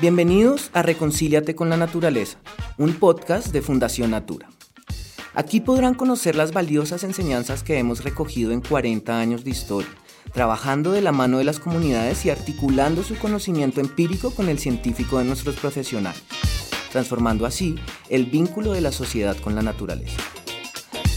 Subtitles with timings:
[0.00, 2.38] Bienvenidos a Reconcíliate con la Naturaleza,
[2.78, 4.48] un podcast de Fundación Natura.
[5.34, 9.90] Aquí podrán conocer las valiosas enseñanzas que hemos recogido en 40 años de historia,
[10.32, 15.18] trabajando de la mano de las comunidades y articulando su conocimiento empírico con el científico
[15.18, 16.22] de nuestros profesionales,
[16.92, 17.74] transformando así
[18.08, 20.16] el vínculo de la sociedad con la naturaleza.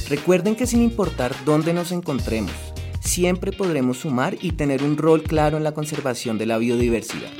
[0.09, 2.51] Recuerden que sin importar dónde nos encontremos,
[2.99, 7.31] siempre podremos sumar y tener un rol claro en la conservación de la biodiversidad.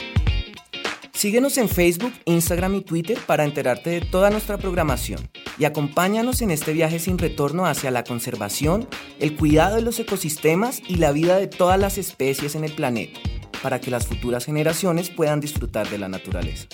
[1.23, 6.51] Síguenos en Facebook, Instagram y Twitter para enterarte de toda nuestra programación y acompáñanos en
[6.51, 8.89] este viaje sin retorno hacia la conservación,
[9.21, 13.21] el cuidado de los ecosistemas y la vida de todas las especies en el planeta,
[13.61, 16.67] para que las futuras generaciones puedan disfrutar de la naturaleza.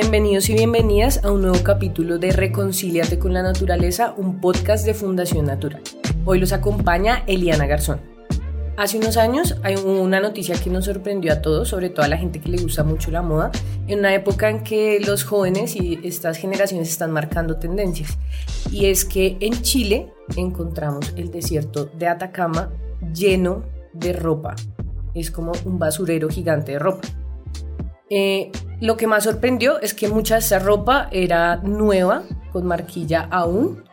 [0.00, 4.94] Bienvenidos y bienvenidas a un nuevo capítulo de Reconcíliate con la Naturaleza, un podcast de
[4.94, 5.82] Fundación Natural.
[6.24, 8.00] Hoy los acompaña Eliana Garzón.
[8.76, 12.16] Hace unos años hay una noticia que nos sorprendió a todos, sobre todo a la
[12.16, 13.50] gente que le gusta mucho la moda,
[13.88, 18.16] en una época en que los jóvenes y estas generaciones están marcando tendencias.
[18.70, 22.70] Y es que en Chile encontramos el desierto de Atacama
[23.12, 23.64] lleno
[23.94, 24.54] de ropa.
[25.12, 27.08] Es como un basurero gigante de ropa.
[28.10, 33.28] Eh, lo que más sorprendió es que mucha de esa ropa era nueva, con marquilla
[33.30, 33.84] aún,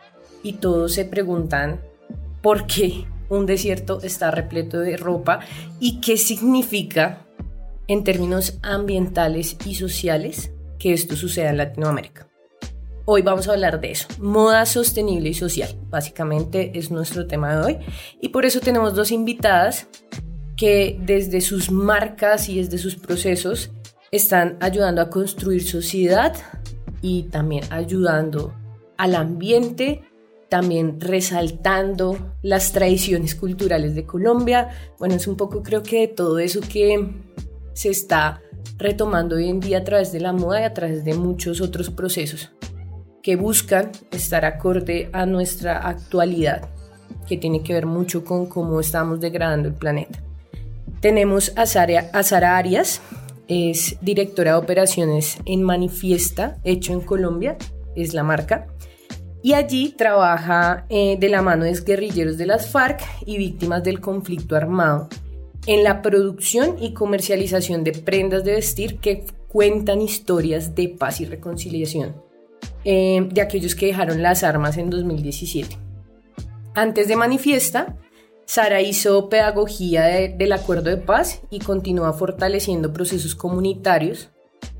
[0.42, 1.80] y todos se preguntan
[2.40, 5.40] por qué un desierto está repleto de ropa
[5.80, 7.26] y qué significa
[7.88, 12.28] en términos ambientales y sociales que esto suceda en Latinoamérica.
[13.04, 15.70] Hoy vamos a hablar de eso, moda sostenible y social.
[15.88, 17.78] Básicamente es nuestro tema de hoy
[18.20, 19.88] y por eso tenemos dos invitadas
[20.56, 23.70] que desde sus marcas y desde sus procesos
[24.16, 26.34] están ayudando a construir sociedad
[27.02, 28.54] y también ayudando
[28.96, 30.02] al ambiente,
[30.48, 34.70] también resaltando las tradiciones culturales de Colombia.
[34.98, 37.08] Bueno, es un poco creo que todo eso que
[37.74, 38.40] se está
[38.78, 41.90] retomando hoy en día a través de la moda y a través de muchos otros
[41.90, 42.50] procesos
[43.22, 46.68] que buscan estar acorde a nuestra actualidad,
[47.26, 50.20] que tiene que ver mucho con cómo estamos degradando el planeta.
[51.00, 53.00] Tenemos a Sara Arias,
[53.48, 57.56] es directora de operaciones en Manifiesta, hecho en Colombia,
[57.94, 58.66] es la marca.
[59.42, 64.00] Y allí trabaja eh, de la mano de guerrilleros de las FARC y víctimas del
[64.00, 65.08] conflicto armado
[65.66, 71.24] en la producción y comercialización de prendas de vestir que cuentan historias de paz y
[71.24, 72.16] reconciliación
[72.84, 75.76] eh, de aquellos que dejaron las armas en 2017.
[76.74, 77.96] Antes de Manifiesta,
[78.46, 84.30] Sara hizo pedagogía del acuerdo de paz y continúa fortaleciendo procesos comunitarios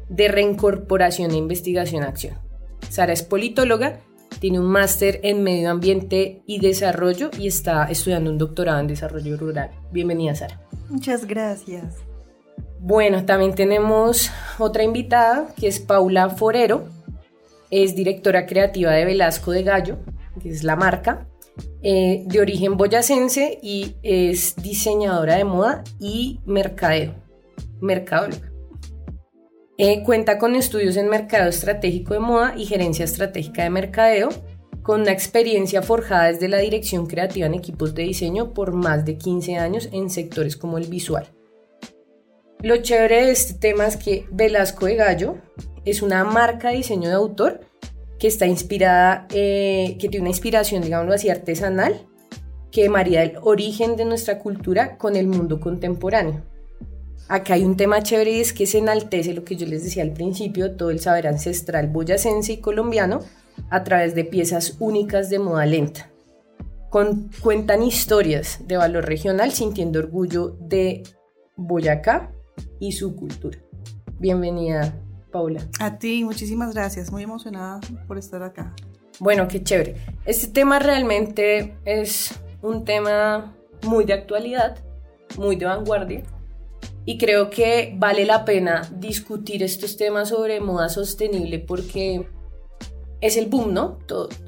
[0.09, 2.38] de reincorporación e investigación-acción.
[2.88, 4.00] Sara es politóloga,
[4.38, 9.37] tiene un máster en medio ambiente y desarrollo y está estudiando un doctorado en desarrollo
[9.37, 9.71] rural.
[9.91, 10.60] Bienvenida, Sara.
[10.88, 11.97] Muchas gracias.
[12.78, 16.84] Bueno, también tenemos otra invitada que es Paula Forero.
[17.72, 19.98] Es directora creativa de Velasco de Gallo,
[20.41, 21.27] que es la marca.
[21.82, 27.14] Eh, de origen boyacense y es diseñadora de moda y mercadeo,
[27.80, 28.50] mercadóloga.
[29.78, 34.30] Eh, cuenta con estudios en mercado estratégico de moda y gerencia estratégica de mercadeo,
[34.82, 39.18] con una experiencia forjada desde la dirección creativa en equipos de diseño por más de
[39.18, 41.28] 15 años en sectores como el visual.
[42.62, 45.36] Lo chévere de este tema es que Velasco de Gallo
[45.84, 47.60] es una marca de diseño de autor
[48.19, 52.06] que está inspirada, eh, que tiene una inspiración, digámoslo así, artesanal,
[52.71, 56.43] que maría el origen de nuestra cultura con el mundo contemporáneo.
[57.28, 60.03] Acá hay un tema chévere y es que se enaltece lo que yo les decía
[60.03, 63.21] al principio, todo el saber ancestral boyacense y colombiano
[63.71, 66.10] a través de piezas únicas de moda lenta.
[67.43, 71.03] Cuentan historias de valor regional sintiendo orgullo de
[71.56, 72.33] Boyacá
[72.78, 73.59] y su cultura.
[74.19, 74.94] Bienvenida,
[75.36, 75.69] Paula.
[75.80, 77.12] A ti, muchísimas gracias.
[77.12, 77.78] Muy emocionada
[78.09, 78.74] por estar acá.
[79.21, 79.97] Bueno, qué chévere.
[80.24, 84.78] Este tema realmente es un tema muy de actualidad,
[85.36, 86.22] muy de vanguardia.
[87.04, 92.30] Y creo que vale la pena discutir estos temas sobre moda sostenible porque
[93.21, 93.98] es el boom, ¿no?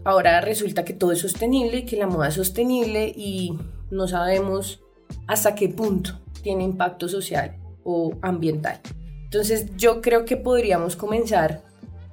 [0.05, 3.59] ahora resulta que todo es sostenible, que la moda es sostenible y
[3.91, 4.83] no sabemos
[5.27, 8.81] hasta qué punto tiene impacto social o ambiental.
[9.29, 11.63] Entonces yo creo que podríamos comenzar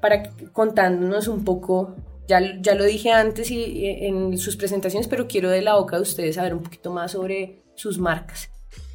[0.02, 1.96] para contándonos un poco,
[2.28, 6.02] ya, ya lo dije antes y, en sus presentaciones, pero quiero de la boca de
[6.02, 8.50] ustedes saber un poquito más sobre sus marcas.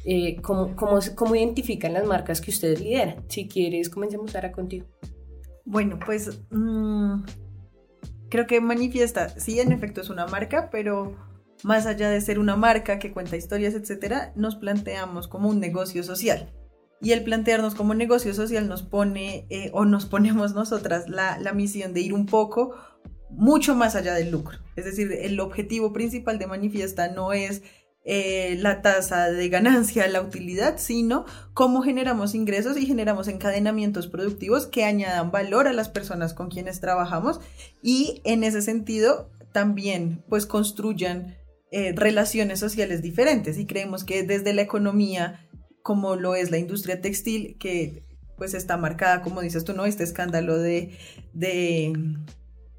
[0.05, 3.25] Eh, cómo, cómo, identifican las marcas que ustedes lideran.
[3.27, 4.85] Si quieres, comencemos ahora contigo.
[5.65, 7.23] Bueno, pues mm,
[8.29, 11.15] creo que manifiesta, sí, en efecto es una marca, pero
[11.63, 16.03] más allá de ser una marca que cuenta historias, etcétera, nos planteamos como un negocio
[16.03, 16.51] social.
[17.01, 21.53] Y el plantearnos como negocio social nos pone eh, o nos ponemos nosotras la, la
[21.53, 22.75] misión de ir un poco
[23.29, 24.59] mucho más allá del lucro.
[24.75, 27.63] Es decir, el objetivo principal de Manifiesta no es
[28.03, 34.65] eh, la tasa de ganancia, la utilidad, sino cómo generamos ingresos y generamos encadenamientos productivos
[34.65, 37.39] que añadan valor a las personas con quienes trabajamos
[37.83, 41.37] y en ese sentido también pues construyan
[41.71, 45.47] eh, relaciones sociales diferentes y creemos que desde la economía
[45.83, 48.03] como lo es la industria textil que
[48.37, 50.97] pues está marcada como dices tú no este escándalo de,
[51.33, 51.93] de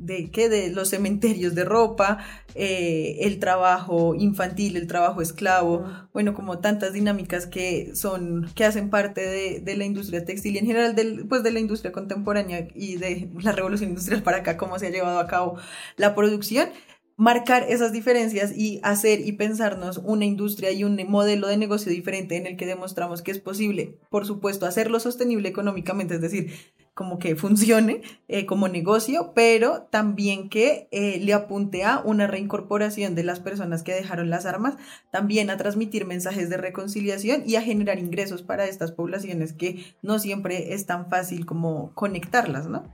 [0.02, 2.18] de qué de los cementerios de ropa,
[2.56, 8.90] eh, el trabajo infantil, el trabajo esclavo, bueno, como tantas dinámicas que son, que hacen
[8.90, 12.96] parte de, la industria textil y en general del, pues de la industria contemporánea y
[12.96, 15.56] de la revolución industrial para acá, cómo se ha llevado a cabo
[15.96, 16.68] la producción
[17.16, 22.36] marcar esas diferencias y hacer y pensarnos una industria y un modelo de negocio diferente
[22.36, 26.52] en el que demostramos que es posible, por supuesto, hacerlo sostenible económicamente, es decir,
[26.94, 33.14] como que funcione eh, como negocio, pero también que eh, le apunte a una reincorporación
[33.14, 34.76] de las personas que dejaron las armas,
[35.10, 40.18] también a transmitir mensajes de reconciliación y a generar ingresos para estas poblaciones que no
[40.18, 42.84] siempre es tan fácil como conectarlas, ¿no?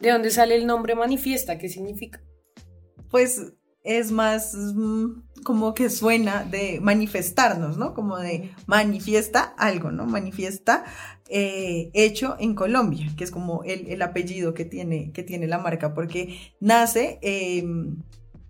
[0.00, 1.58] ¿De dónde sale el nombre manifiesta?
[1.58, 2.22] ¿Qué significa?
[3.10, 3.52] Pues
[3.84, 7.94] es más mm, como que suena de manifestarnos, ¿no?
[7.94, 10.06] Como de manifiesta algo, ¿no?
[10.06, 10.84] Manifiesta
[11.28, 15.94] eh, hecho en Colombia, que es como el, apellido que tiene, que tiene la marca,
[15.94, 18.02] porque nace em,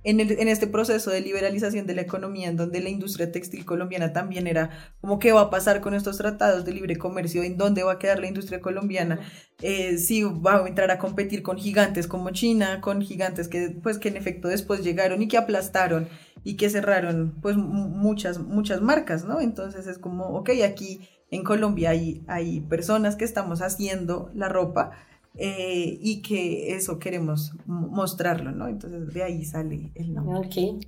[0.04, 4.12] en, en, este proceso de liberalización de la economía, en donde la industria textil colombiana
[4.12, 4.70] también era
[5.00, 7.98] como qué va a pasar con estos tratados de libre comercio, en dónde va a
[7.98, 9.20] quedar la industria colombiana,
[9.60, 13.98] eh, si va a entrar a competir con gigantes como China, con gigantes que pues
[13.98, 16.08] que en efecto después llegaron y que aplastaron
[16.44, 19.40] y que cerraron pues muchas, muchas marcas, ¿no?
[19.40, 24.90] Entonces es como, ok, aquí en Colombia hay, hay personas que estamos haciendo la ropa,
[25.34, 28.68] eh, y que eso queremos mostrarlo, ¿no?
[28.68, 30.38] Entonces de ahí sale el nombre.
[30.46, 30.84] Ok.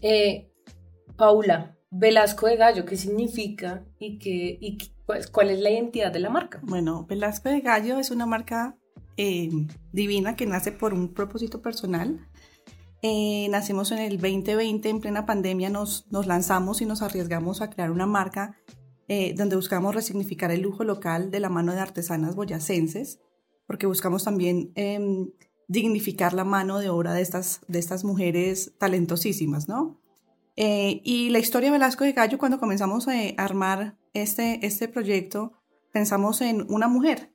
[0.00, 0.50] Eh,
[1.16, 6.20] Paula, Velasco de Gallo, ¿qué significa y, qué, y pues, cuál es la identidad de
[6.20, 6.60] la marca?
[6.62, 8.78] Bueno, Velasco de Gallo es una marca
[9.18, 9.50] eh,
[9.92, 12.26] divina que nace por un propósito personal.
[13.02, 17.90] nacimos en el 2020, en plena pandemia, nos, nos lanzamos y nos arriesgamos a crear
[17.90, 18.56] una marca
[19.36, 23.20] donde buscamos resignificar el lujo local de la mano de artesanas boyacenses
[23.66, 25.30] porque buscamos también em,
[25.68, 30.00] dignificar la mano de obra de estas, de estas mujeres talentosísimas, ¿no?
[30.56, 35.52] Eh, y la historia de Velasco de Gallo, cuando comenzamos a armar este, este proyecto,
[35.92, 37.32] pensamos en una mujer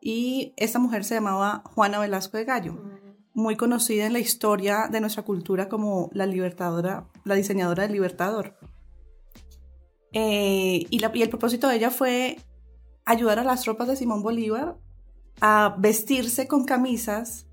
[0.00, 2.80] y esta mujer se llamaba Juana Velasco de Gallo,
[3.34, 8.56] muy conocida en la historia de nuestra cultura como la libertadora, la diseñadora del libertador.
[10.12, 12.38] Eh, y, y el propósito de ella fue
[13.04, 14.76] ayudar a las tropas de Simón Bolívar
[15.40, 17.46] a vestirse con camisas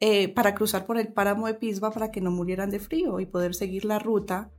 [0.00, 3.26] eh, para cruzar por el páramo de Pisba para que no murieran de frío y
[3.26, 4.50] poder seguir la ruta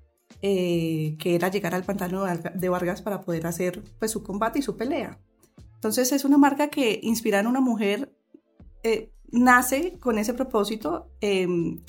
[0.41, 4.61] eh, que era llegar al pantano de Vargas para poder hacer pues, su combate y
[4.61, 5.19] su pelea.
[5.75, 8.15] Entonces es una marca que inspira en una mujer,
[8.83, 11.83] eh, nace con ese propósito, em,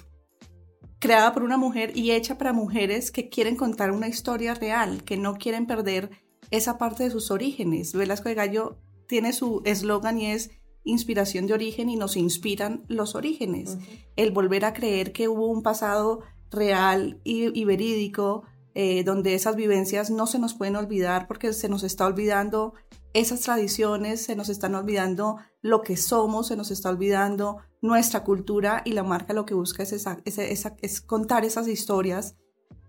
[0.98, 5.16] creada por una mujer y hecha para mujeres que quieren contar una historia real, que
[5.16, 6.10] no quieren perder
[6.50, 7.92] esa parte de sus orígenes.
[7.92, 10.50] Velasco de Gallo tiene su eslogan y es
[10.86, 13.76] inspiración de origen y nos inspiran los orígenes.
[14.16, 20.10] El volver a creer que hubo un pasado real y, verídico, eh, donde esas vivencias
[20.10, 22.72] no se nos pueden olvidar porque se nos está olvidando
[23.12, 28.82] esas tradiciones, se nos están olvidando lo que somos, se nos está olvidando nuestra cultura
[28.84, 32.36] y la marca lo que busca es, es contar esas historias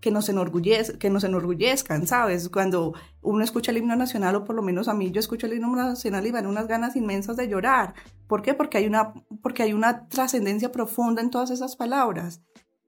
[0.00, 0.30] que nos,
[0.98, 2.48] que nos enorgullezcan, ¿sabes?
[2.48, 5.54] Cuando uno escucha el himno nacional, o por lo menos a mí, yo escucho el
[5.54, 7.94] himno nacional y van unas ganas inmensas de llorar.
[8.26, 8.54] ¿Por qué?
[8.54, 12.42] Porque hay una, porque hay una trascendencia profunda en todas esas palabras.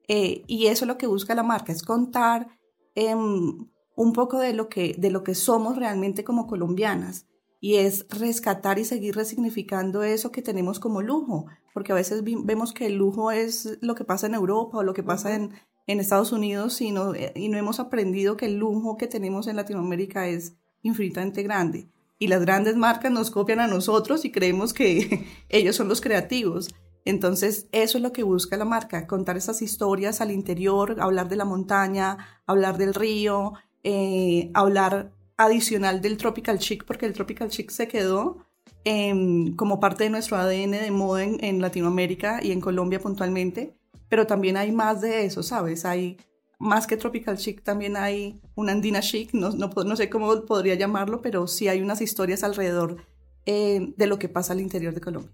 [0.07, 2.47] Eh, y eso es lo que busca la marca, es contar
[2.95, 7.27] em, un poco de lo, que, de lo que somos realmente como colombianas.
[7.59, 11.45] Y es rescatar y seguir resignificando eso que tenemos como lujo,
[11.75, 14.95] porque a veces vemos que el lujo es lo que pasa en Europa o lo
[14.95, 15.51] que pasa en,
[15.87, 19.55] en Estados Unidos y no, y no hemos aprendido que el lujo que tenemos en
[19.55, 21.89] Latinoamérica es infinitamente grande.
[22.19, 26.69] Y las grandes marcas nos copian a nosotros y creemos que ellos son los creativos.
[27.03, 31.35] Entonces, eso es lo que busca la marca, contar esas historias al interior, hablar de
[31.35, 37.71] la montaña, hablar del río, eh, hablar adicional del tropical chic, porque el tropical chic
[37.71, 38.45] se quedó,
[38.83, 43.75] em, como parte de nuestro ADN de moda en, Latinoamérica y en Colombia puntualmente,
[44.11, 45.85] pero también hay más de eso, ¿sabes?
[45.85, 46.17] Hay
[46.59, 50.75] más que tropical chic, también hay una andina chic, no, no, no sé cómo podría
[50.75, 53.05] llamarlo, pero sí hay unas historias alrededor
[53.45, 55.31] eh, de lo que pasa al interior de Colombia.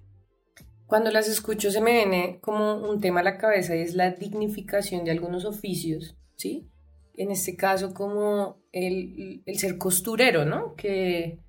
[0.85, 4.11] Cuando las escucho se me viene como un tema a la cabeza y es la
[4.11, 6.69] dignificación de algunos oficios, ¿sí?
[7.15, 10.75] En este caso como el, el ser costurero, ¿no?
[10.75, 11.39] Que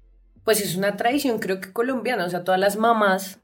[0.45, 3.43] pues es una tradición creo que colombiana, o sea, todas las mamás,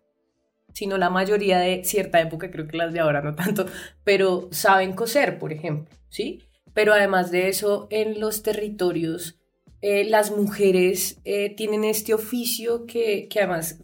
[0.74, 3.64] sino la mayoría de cierta época, creo que las de ahora no tanto,
[4.04, 6.42] pero saben coser, por ejemplo, ¿sí?
[6.74, 9.38] Pero además de eso, en los territorios,
[9.80, 13.80] eh, las mujeres eh, tienen este oficio que, que además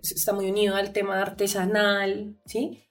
[0.00, 2.84] está muy unido al tema artesanal, ¿sí?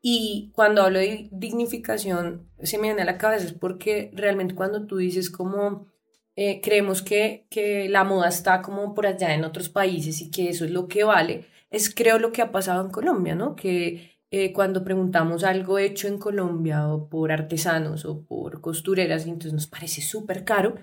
[0.00, 4.86] Y cuando hablo de dignificación, se me viene a la cabeza es porque realmente cuando
[4.86, 5.88] tú dices como
[6.36, 10.48] eh, creemos que, que la moda está como por allá en otros países y que
[10.48, 11.46] eso es lo que vale,
[11.76, 13.54] es creo lo que ha pasado en Colombia, ¿no?
[13.54, 19.52] Que eh, cuando preguntamos algo hecho en Colombia o por artesanos o por costureras, entonces
[19.52, 20.74] nos parece súper caro,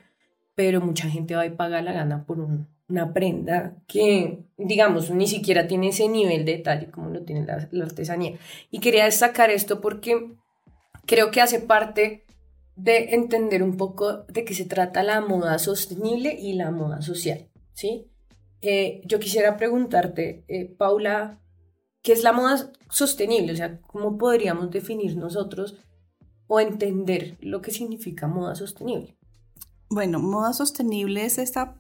[0.55, 5.27] pero mucha gente va y paga la gana por un, una prenda que, digamos, ni
[5.27, 8.37] siquiera tiene ese nivel de detalle como lo tiene la, artesanía.
[8.71, 10.31] Y quería destacar esto porque
[11.05, 12.25] creo que hace parte
[12.75, 17.49] de entender un poco de qué se trata la moda sostenible y la moda social,
[17.73, 18.09] ¿sí?
[18.65, 21.37] Eh, yo quisiera preguntarte, eh, Paula,
[22.01, 23.51] ¿qué es la moda sostenible?
[23.51, 25.75] O sea, ¿cómo podríamos definir nosotros
[26.47, 29.17] o entender lo que significa moda sostenible?
[29.89, 31.75] Bueno, moda sostenible es esta,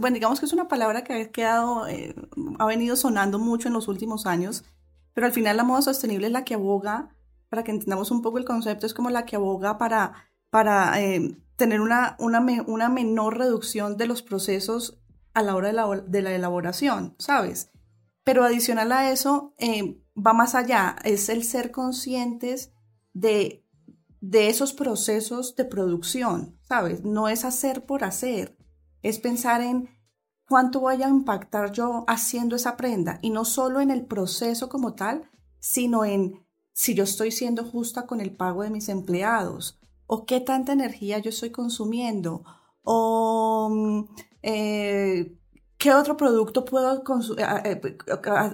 [0.00, 2.14] bueno, digamos que es una palabra que ha quedado, eh,
[2.58, 4.64] ha venido sonando mucho en los últimos años,
[5.12, 7.14] pero al final la moda sostenible es la que aboga,
[7.50, 10.14] para que entendamos un poco el concepto, es como la que aboga para,
[10.48, 10.94] para
[11.56, 14.98] tener una, una, una, menor reducción de los procesos
[15.36, 17.70] a la hora de la, de la elaboración, ¿sabes?
[18.24, 22.72] Pero adicional a eso, eh, va más allá, es el ser conscientes
[23.12, 23.66] de
[24.20, 27.04] de esos procesos de producción, ¿sabes?
[27.04, 28.56] No es hacer por hacer,
[29.02, 29.88] es pensar en
[30.48, 34.94] cuánto voy a impactar yo haciendo esa prenda y no solo en el proceso como
[34.94, 40.26] tal, sino en si yo estoy siendo justa con el pago de mis empleados o
[40.26, 42.44] qué tanta energía yo estoy consumiendo
[42.82, 44.04] o mm,
[44.46, 45.36] eh,
[45.76, 47.02] qué otro producto puedo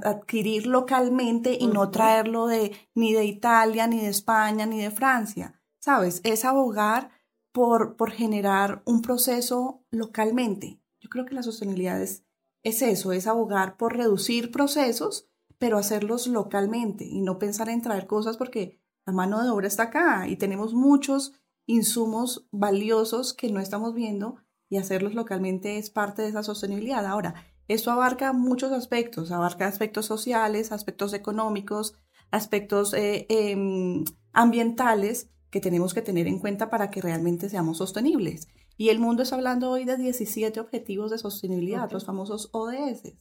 [0.04, 5.62] adquirir localmente y no traerlo de ni de Italia, ni de España, ni de Francia.
[5.82, 6.20] ¿sabes?
[6.24, 7.10] Es abogar
[7.50, 10.80] por, por generar un proceso localmente.
[11.00, 12.24] Yo creo que la sostenibilidad es,
[12.62, 18.36] eso, es abogar por reducir procesos, pero hacerlos localmente y no pensar en traer cosas
[18.36, 21.34] porque la mano de obra está acá y tenemos muchos
[21.66, 24.36] insumos valiosos que no estamos viendo
[24.72, 27.04] y hacerlos localmente es parte de esa sostenibilidad.
[27.04, 27.34] Ahora,
[27.68, 31.94] esto abarca muchos aspectos, abarca aspectos sociales, aspectos económicos,
[32.30, 34.02] aspectos eh, em,
[34.32, 38.48] ambientales, que tenemos que tener en cuenta para que realmente seamos sostenibles.
[38.78, 43.18] Y el mundo está hablando hoy de 17 objetivos de sostenibilidad, los famosos ODS.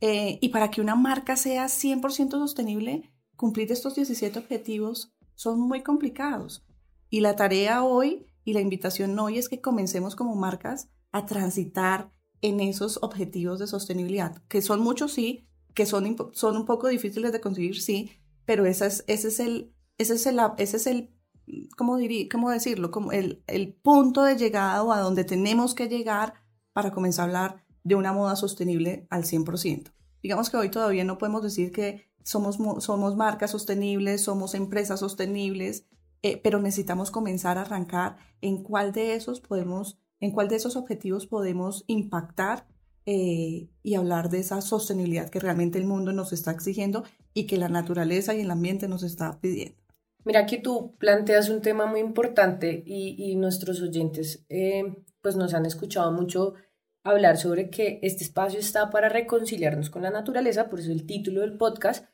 [0.00, 5.82] Eh, y para que una marca sea 100% sostenible, cumplir estos 17 objetivos son muy
[5.82, 6.64] complicados.
[7.10, 12.12] Y la tarea hoy y la invitación hoy es que comencemos como marcas a transitar
[12.40, 17.32] en esos objetivos de sostenibilidad, que son muchos, sí, que son, son un poco difíciles
[17.32, 18.12] de conseguir, sí,
[18.44, 21.10] pero ese es, ese es, el, ese es, el, ese es el
[21.76, 22.92] ¿cómo, diría, cómo decirlo?
[22.92, 26.34] Como el, el punto de llegada a donde tenemos que llegar
[26.72, 29.92] para comenzar a hablar de una moda sostenible al 100%.
[30.22, 35.88] Digamos que hoy todavía no podemos decir que somos, somos marcas sostenibles, somos empresas sostenibles,
[36.26, 40.74] eh, pero necesitamos comenzar a arrancar en cuál de esos podemos, en cuál de esos
[40.74, 42.66] objetivos podemos impactar
[43.04, 47.58] eh, y hablar de esa sostenibilidad que realmente el mundo nos está exigiendo y que
[47.58, 49.76] la naturaleza y el ambiente nos está pidiendo.
[50.24, 55.64] Mira que tú planteas un tema muy importante y, nuestros oyentes eh, pues nos han
[55.64, 56.54] escuchado mucho
[57.04, 61.42] hablar sobre que este espacio está para reconciliarnos con la naturaleza, por eso el título
[61.42, 62.04] del podcast.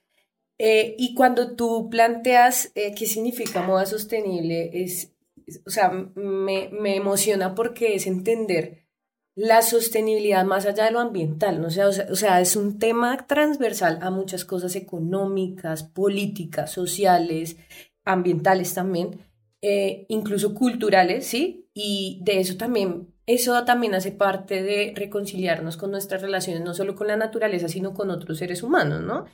[0.64, 5.12] Eh, y cuando tú planteas eh, qué significa moda sostenible, es,
[5.66, 8.86] o sea, me, me, emociona porque es entender
[9.34, 11.66] la sostenibilidad más allá de lo ambiental, ¿no?
[11.66, 17.56] o, sea, o sea, es un tema transversal a muchas cosas económicas, políticas, sociales,
[18.04, 19.18] ambientales también,
[19.62, 21.68] eh, incluso culturales, ¿sí?
[21.74, 26.94] Y de eso también, eso también hace parte de reconciliarnos con nuestras relaciones, no solo
[26.94, 29.24] con la naturaleza, sino con otros seres humanos, ¿no?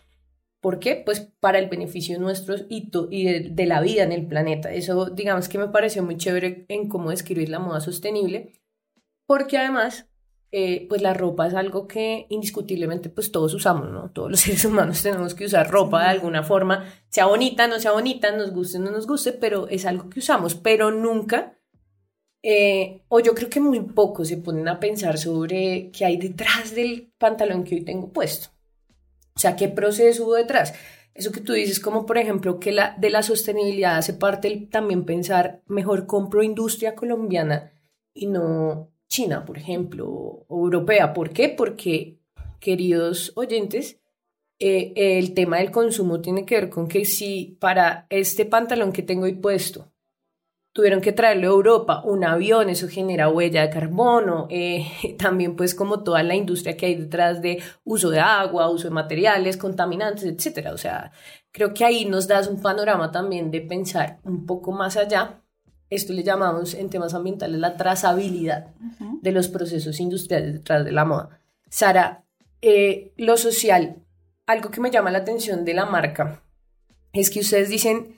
[0.61, 1.03] ¿Por qué?
[1.05, 4.73] Pues para el beneficio nuestro y, y de, de, la vida en el planeta.
[4.73, 8.61] Eso, digamos que me pareció muy chévere en cómo describir la moda sostenible,
[9.27, 10.09] porque además
[10.51, 14.11] eh, pues la ropa es algo que indiscutiblemente pues todos usamos, ¿no?
[14.13, 17.93] Todos los seres humanos tenemos que usar ropa de alguna forma, sea bonita, no sea
[17.93, 21.59] bonita, nos guste, no nos guste, pero es algo que usamos, pero nunca,
[22.43, 26.75] eh, o yo creo que muy poco se ponen a pensar sobre qué hay detrás
[26.75, 28.49] del pantalón que hoy tengo puesto.
[29.39, 30.75] O sea, qué proceso hubo detrás.
[31.15, 35.05] Eso que tú dices, como por ejemplo que la, de la sostenibilidad hace parte también
[35.05, 37.71] pensar, mejor compro industria colombiana
[38.13, 41.15] y no China, por ejemplo, o europea.
[41.15, 41.49] ¿Por qué?
[41.49, 42.19] Porque,
[42.59, 44.01] queridos oyentes,
[44.59, 49.05] eh, el tema del consumo tiene que ver con que si para este pantalón que
[49.05, 49.93] tengo ahí puesto
[50.73, 54.87] tuvieron que traerlo a Europa, un avión, eso genera huella de carbono, eh,
[55.19, 58.95] también pues como toda la industria que hay detrás de uso de agua, uso de
[58.95, 60.73] materiales, contaminantes, etcétera.
[60.73, 61.13] O sea,
[61.53, 65.43] creo que ahí nos das un panorama también de pensar un poco más allá
[65.91, 68.75] esto le llamamos en temas ambientales la trazabilidad
[69.23, 71.41] de los procesos industriales detrás de la moda.
[71.71, 72.25] Sara,
[72.61, 73.97] eh, lo social,
[74.47, 76.43] algo que me llama la atención de la marca
[77.13, 78.18] es que ustedes dicen,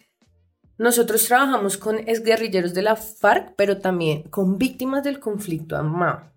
[0.80, 6.32] nosotros trabajamos con exguerrilleros de la FARC, pero también con víctimas del conflicto armado.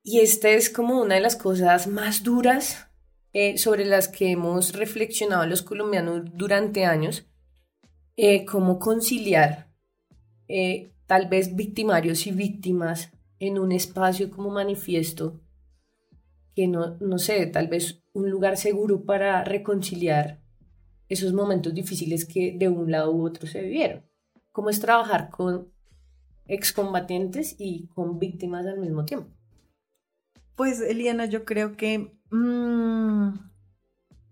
[0.00, 2.86] Y esta es como una de las cosas más duras
[3.32, 7.26] eh, sobre las que hemos reflexionado los colombianos durante años,
[8.16, 9.72] eh, cómo conciliar
[10.46, 15.40] eh, tal vez victimarios y víctimas en un espacio como manifiesto,
[16.54, 20.41] que no, no sé, tal vez un lugar seguro para reconciliar
[21.12, 24.02] esos momentos difíciles que de un lado u otro se vivieron.
[24.50, 25.68] ¿Cómo es trabajar con
[26.46, 29.30] excombatientes y con víctimas al mismo tiempo?
[30.56, 33.28] Pues Eliana, yo creo que mm,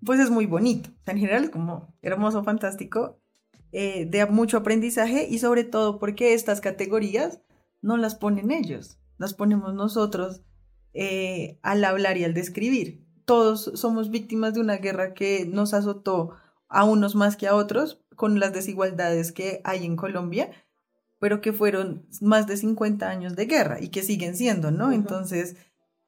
[0.04, 0.90] pues es muy bonito.
[1.06, 3.20] En general como hermoso, fantástico.
[3.72, 7.40] Eh, de mucho aprendizaje y sobre todo porque estas categorías
[7.82, 10.42] no las ponen ellos, las ponemos nosotros
[10.92, 13.06] eh, al hablar y al describir.
[13.24, 16.34] Todos somos víctimas de una guerra que nos azotó
[16.70, 20.50] a unos más que a otros con las desigualdades que hay en Colombia,
[21.18, 24.92] pero que fueron más de 50 años de guerra y que siguen siendo, ¿no?
[24.92, 25.56] Entonces,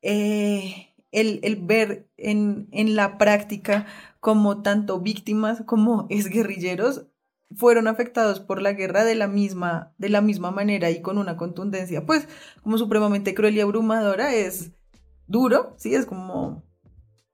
[0.00, 3.86] eh, el, el, ver en, en la práctica
[4.20, 7.06] como tanto víctimas como es guerrilleros
[7.54, 11.36] fueron afectados por la guerra de la misma, de la misma manera y con una
[11.36, 12.26] contundencia, pues
[12.62, 14.72] como supremamente cruel y abrumadora, es
[15.26, 16.64] duro, sí, es como,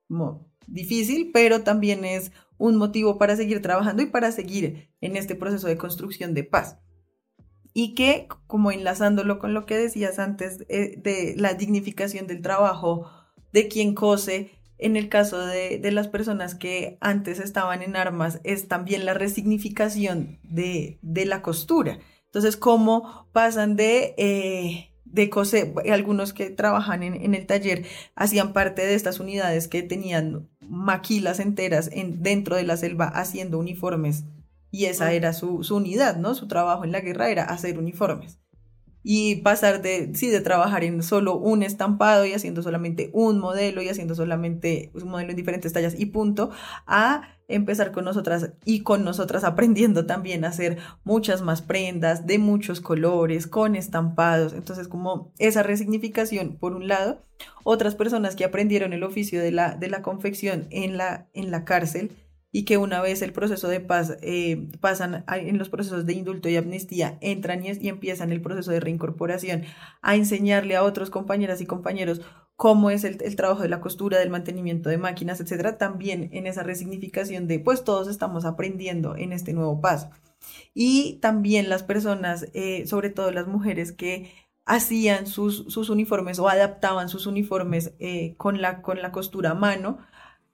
[0.08, 5.34] como difícil, pero también es un motivo para seguir trabajando y para seguir en este
[5.34, 6.78] proceso de construcción de paz.
[7.72, 13.10] Y que, como enlazándolo con lo que decías antes eh, de la dignificación del trabajo
[13.52, 18.68] de quien cose, en el caso de, las personas que antes estaban en armas, es
[18.68, 21.98] también la resignificación de, la costura.
[22.26, 28.84] Entonces, cómo pasan de, eh, de coser, algunos que trabajan en, el taller hacían parte
[28.84, 34.24] de estas unidades que tenían maquilas enteras en, dentro de la selva haciendo uniformes.
[34.70, 36.34] Y esa era su, su unidad, ¿no?
[36.34, 38.38] Su trabajo en la guerra era hacer uniformes
[39.10, 43.80] y pasar de, sí, de trabajar en solo un estampado y haciendo solamente un modelo
[43.80, 46.50] y haciendo solamente un modelo en diferentes tallas y punto,
[46.86, 52.38] a empezar con nosotras y con nosotras aprendiendo también a hacer muchas más prendas de
[52.38, 54.52] muchos colores, con estampados.
[54.52, 57.22] Entonces, como esa resignificación, por un lado,
[57.64, 61.64] otras personas que aprendieron el oficio de la, de la confección en la, en la
[61.64, 62.12] cárcel,
[62.50, 66.48] y que una vez el proceso de paz eh, pasan en los procesos de indulto
[66.48, 69.64] y amnistía, entran y, empiezan el proceso de reincorporación
[70.00, 72.22] a enseñarle a otros compañeras y compañeros
[72.56, 76.62] cómo es el, trabajo de la costura, del mantenimiento de máquinas, etcétera, también en esa
[76.62, 80.10] resignificación de pues todos estamos aprendiendo en este nuevo paso.
[80.74, 84.32] Y también las personas, eh, sobre todo las mujeres que
[84.64, 89.54] hacían sus, sus uniformes o adaptaban sus uniformes eh, con, la, con la costura a
[89.54, 89.98] mano,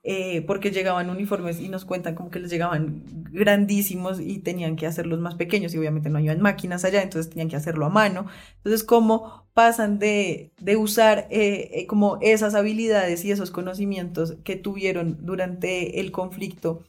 [0.07, 4.85] eh, porque llegaban uniformes y nos cuentan como que les llegaban grandísimos y tenían que
[4.85, 8.27] hacerlos más pequeños y obviamente no había máquinas allá, entonces tenían que hacerlo a mano.
[8.57, 14.55] Entonces, ¿cómo pasan de, de usar eh, eh, como esas habilidades y esos conocimientos que
[14.55, 16.83] tuvieron durante el conflicto?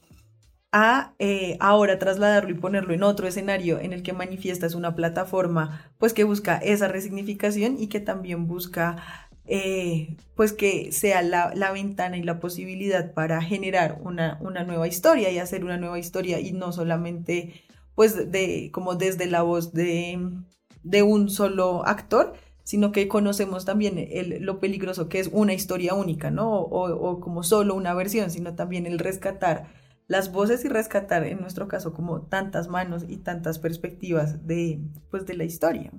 [0.73, 1.15] a
[1.61, 6.13] ahora trasladarlo y ponerlo en otro escenario en el que manifiesta es una plataforma pues
[6.13, 12.23] que busca esa resignificación y que también busca eh, pues que sea la, ventana y
[12.23, 16.73] la posibilidad para generar una, una, nueva historia y hacer una nueva historia y no
[16.73, 17.63] solamente
[17.95, 20.19] pues de como desde la voz de,
[20.83, 25.95] de un solo actor, sino que conocemos también el, lo peligroso que es una historia
[25.95, 26.51] única, ¿no?
[26.51, 29.69] O, o, como solo una versión, sino también el rescatar
[30.09, 34.81] las voces y rescatar, en nuestro caso, como tantas manos y tantas perspectivas de,
[35.11, 35.93] pues, de la historia.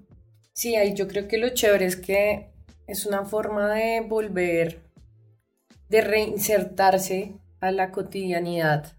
[0.53, 2.51] Sí, yo creo que lo chévere es que
[2.87, 4.81] es una forma de volver,
[5.89, 8.93] de reinsertarse a la cotidianidad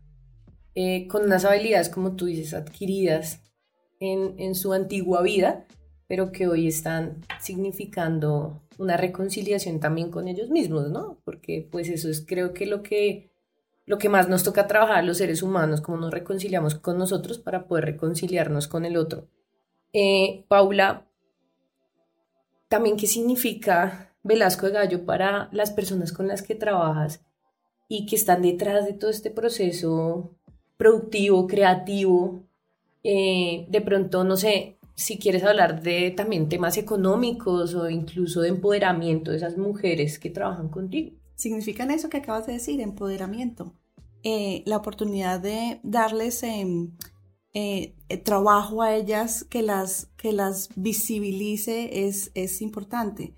[0.75, 3.43] eh, con unas habilidades, como tú dices, adquiridas
[3.99, 5.67] en, en su antigua vida,
[6.07, 11.19] pero que hoy están significando una reconciliación también con ellos mismos, ¿no?
[11.25, 13.33] Porque pues eso es creo que lo que
[13.87, 17.67] lo que más nos toca trabajar los seres humanos, cómo nos reconciliamos con nosotros para
[17.67, 19.29] poder reconciliarnos con el otro.
[19.95, 21.08] Eh, Paula,
[22.69, 27.21] también qué significa Velasco de Gallo para las personas con las que trabajas
[27.89, 30.35] y que están detrás de todo este proceso
[30.77, 32.45] productivo, creativo.
[33.03, 38.49] Eh, de pronto, no sé, si quieres hablar de también temas económicos o incluso de
[38.49, 41.17] empoderamiento de esas mujeres que trabajan contigo.
[41.37, 43.73] Significan eso que acabas de decir, empoderamiento.
[44.25, 46.91] Eh, la oportunidad de darles em,
[47.61, 53.35] eh, trabajo a ellas que las, que las visibilice es, es importante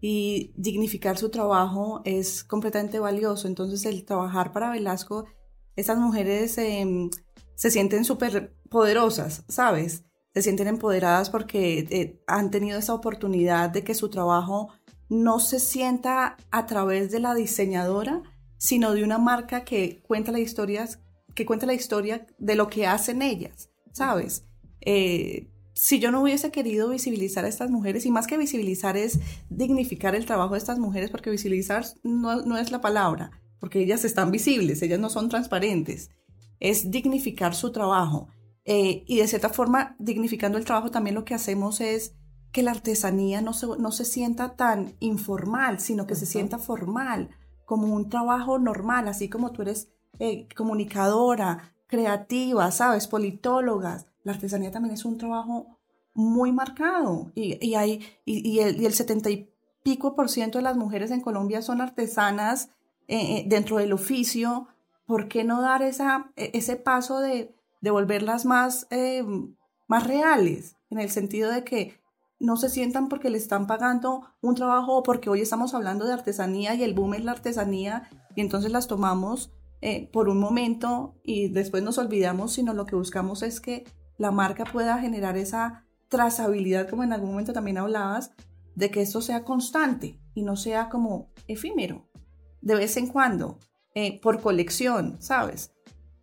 [0.00, 3.48] y dignificar su trabajo es completamente valioso.
[3.48, 5.26] Entonces el trabajar para Velasco,
[5.74, 7.10] estas mujeres em,
[7.56, 10.04] se sienten súper poderosas, ¿sabes?
[10.34, 14.68] Se sienten empoderadas porque eh, han tenido esa oportunidad de que su trabajo
[15.08, 18.22] no se sienta a través de la diseñadora,
[18.56, 20.88] sino de una marca que cuenta la historia,
[21.34, 24.46] que cuenta la historia de lo que hacen ellas, ¿sabes?
[24.80, 29.18] Eh, si yo no hubiese querido visibilizar a estas mujeres, y más que visibilizar es
[29.50, 34.30] dignificar el trabajo de estas mujeres, porque visibilizar no, es la palabra, porque ellas están
[34.30, 36.10] visibles, ellas no son transparentes,
[36.60, 38.28] es dignificar su trabajo.
[38.64, 42.14] Eh, y de cierta forma, dignificando el trabajo, también lo que hacemos es
[42.52, 47.30] que la artesanía no se, no se sienta tan informal, sino que se sienta formal,
[47.64, 53.06] como un trabajo normal, así como tú eres eh, comunicadora, creativa, ¿sabes?
[53.06, 54.06] Politólogas.
[54.22, 55.78] La artesanía también es un trabajo
[56.14, 59.50] muy marcado y, hay, y, el, y, 70 y
[59.82, 62.70] pico por ciento de las mujeres en Colombia son artesanas
[63.08, 64.68] eh, eh, dentro del oficio.
[65.06, 68.86] ¿Por qué no dar esa, e, ese paso de, de volverlas más,
[69.88, 70.76] más reales?
[70.90, 72.00] En el sentido de que
[72.38, 76.12] no se sientan porque le están pagando un trabajo o porque hoy estamos hablando de
[76.12, 79.52] artesanía y el boom es la artesanía y entonces las tomamos
[79.86, 83.84] eh, por un momento y después nos olvidamos, sino lo que buscamos es que
[84.16, 88.32] la marca pueda generar esa trazabilidad, como en algún momento también hablabas,
[88.74, 92.08] de que esto sea constante y no sea como efímero,
[92.62, 93.58] de vez en cuando,
[93.94, 95.74] eh, por colección, ¿sabes?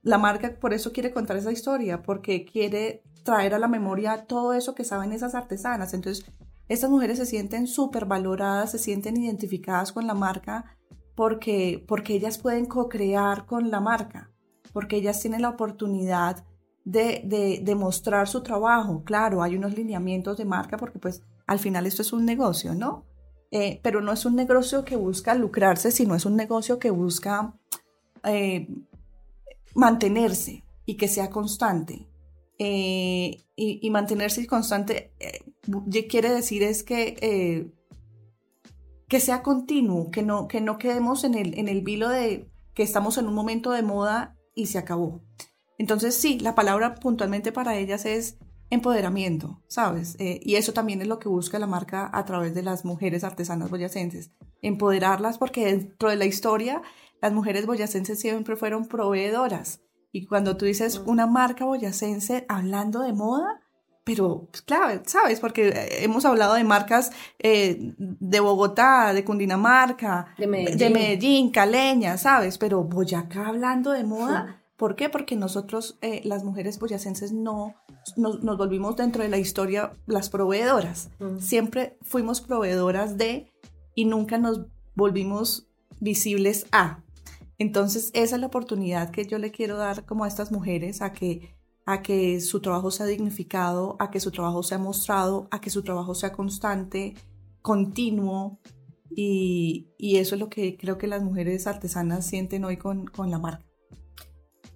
[0.01, 4.53] La marca por eso quiere contar esa historia, porque quiere traer a la memoria todo
[4.53, 5.93] eso que saben esas artesanas.
[5.93, 6.25] Entonces,
[6.67, 10.77] estas mujeres se sienten súper valoradas, se sienten identificadas con la marca
[11.21, 14.31] porque, porque ellas pueden co-crear con la marca,
[14.73, 16.43] porque ellas tienen la oportunidad
[16.83, 19.03] de, de, mostrar su trabajo.
[19.03, 23.05] Claro, hay unos lineamientos de marca porque pues al final esto es un negocio, ¿no?
[23.51, 27.53] Eh, pero no es un negocio que busca lucrarse, sino es un negocio que busca
[28.23, 28.67] eh,
[29.75, 32.09] mantenerse y que sea constante.
[32.57, 37.71] Eh, y, mantenerse constante eh, quiere decir es que,
[39.11, 42.81] que sea continuo, que no, que no quedemos en el, en el vilo de que
[42.81, 45.21] estamos en un momento de moda y se acabó.
[45.77, 48.37] Entonces sí, la palabra puntualmente para ellas es
[48.69, 50.15] empoderamiento, ¿sabes?
[50.17, 53.69] y eso también es lo que busca la marca a través de las mujeres artesanas
[53.69, 56.81] boyacenses, empoderarlas porque dentro de la historia
[57.21, 59.81] las mujeres boyacenses siempre fueron proveedoras
[60.13, 63.59] y cuando tú dices una marca boyacense hablando de moda,
[64.03, 65.39] pero pues, claro, ¿sabes?
[65.39, 71.51] Porque eh, hemos hablado de marcas eh, de Bogotá, de Cundinamarca, de Medellín.
[71.51, 72.57] Caleña, ¿sabes?
[72.57, 75.09] Pero Boyacá hablando de moda, ¿por qué?
[75.09, 77.75] Porque nosotros, eh, las mujeres boyacenses, no
[78.17, 81.09] nos, volvimos dentro de la historia las proveedoras.
[81.39, 83.51] Siempre fuimos proveedoras de
[83.93, 85.67] y nunca nos volvimos
[85.99, 87.03] visibles a.
[87.59, 91.13] Entonces, esa es la oportunidad que yo le quiero dar como a estas mujeres a
[91.13, 91.55] que,
[91.91, 95.83] a que su trabajo sea dignificado, a que su trabajo sea mostrado, a que su
[95.83, 97.15] trabajo sea constante,
[97.61, 98.59] continuo.
[99.13, 103.65] Y, eso es lo que creo que las mujeres artesanas sienten hoy con, la marca.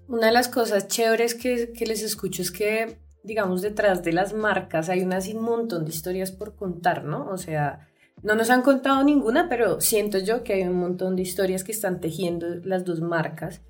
[0.07, 4.33] Una de las cosas chéveres que, que, les escucho es que, digamos, detrás de las
[4.33, 7.29] marcas hay un montón de historias por contar, ¿no?
[7.29, 7.87] O sea,
[8.23, 11.71] no nos han contado ninguna, pero siento yo que hay un montón de historias que
[11.71, 13.61] están tejiendo las dos marcas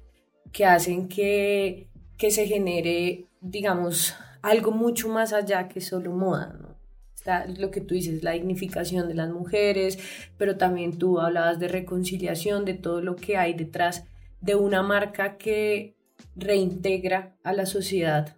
[0.51, 6.75] que hacen que, que se genere, digamos, algo mucho más allá que solo moda, ¿no?
[7.15, 9.97] Está lo que tú dices, la dignificación de las mujeres,
[10.37, 14.05] pero también tú hablabas de reconciliación, de todo lo que hay detrás
[14.41, 15.95] de una marca que
[16.35, 18.35] reintegra a la sociedad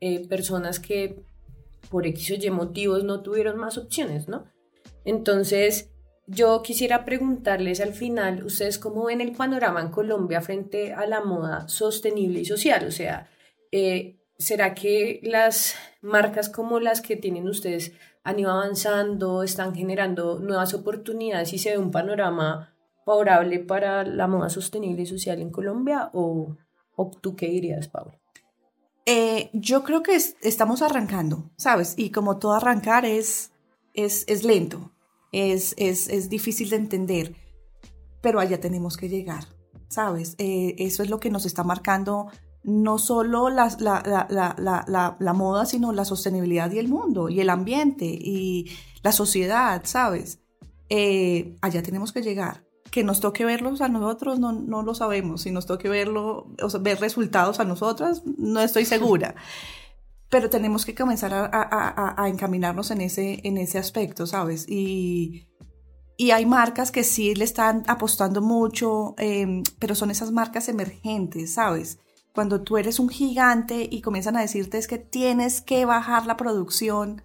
[0.00, 1.22] eh, personas que
[1.90, 4.44] por X o Y motivos no tuvieron más opciones, ¿no?
[5.04, 5.90] Entonces,
[6.26, 11.22] yo quisiera preguntarles al final, ¿ustedes cómo ven el panorama en Colombia frente a la
[11.22, 12.86] moda sostenible y social?
[12.86, 13.28] O sea,
[13.72, 17.92] eh, ¿será que las marcas como las que tienen ustedes
[18.24, 22.74] han ido avanzando, están generando nuevas oportunidades y se ve un panorama
[23.04, 26.10] favorable para la moda sostenible y social en Colombia?
[26.14, 26.56] ¿O,
[26.96, 28.18] o tú qué dirías, Paula?
[29.06, 31.94] Eh, yo creo que estamos arrancando, ¿sabes?
[31.96, 33.52] Y como todo arrancar es,
[33.94, 34.92] es, es lento,
[35.32, 37.34] es, es, es, difícil de entender,
[38.20, 39.44] pero allá tenemos que llegar,
[39.88, 40.34] ¿sabes?
[40.38, 42.28] Eh, eso es lo que nos está marcando
[42.62, 47.50] no solo la, la, la, la, moda, sino la sostenibilidad y el mundo, y el
[47.50, 48.70] ambiente, y
[49.02, 50.40] la sociedad, ¿sabes?
[50.88, 55.42] Eh, allá tenemos que llegar que nos toque verlos a nosotros, no, no lo sabemos.
[55.42, 59.34] Si nos toque verlo, o sea, ver resultados a nosotras, no estoy segura.
[60.28, 64.64] Pero tenemos que comenzar a, a, a, encaminarnos en ese, en ese aspecto, ¿sabes?
[64.68, 65.48] Y,
[66.16, 71.54] y hay marcas que sí le están apostando mucho, em, pero son esas marcas emergentes,
[71.54, 71.98] ¿sabes?
[72.40, 76.38] Cuando tú eres un gigante y comienzan a decirte es que tienes que bajar la
[76.38, 77.20] producción,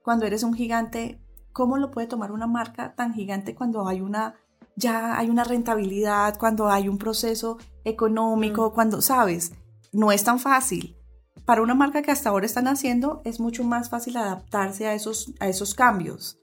[0.00, 1.20] cuando eres un gigante,
[1.52, 4.36] ¿cómo lo puede tomar una marca tan gigante cuando hay una
[4.74, 8.72] ya hay una rentabilidad, cuando hay un proceso económico, mm.
[8.72, 9.52] cuando, sabes,
[9.92, 10.96] no es tan fácil.
[11.44, 15.34] Para una marca que hasta ahora están haciendo, es mucho más fácil adaptarse a esos,
[15.40, 16.40] a esos cambios.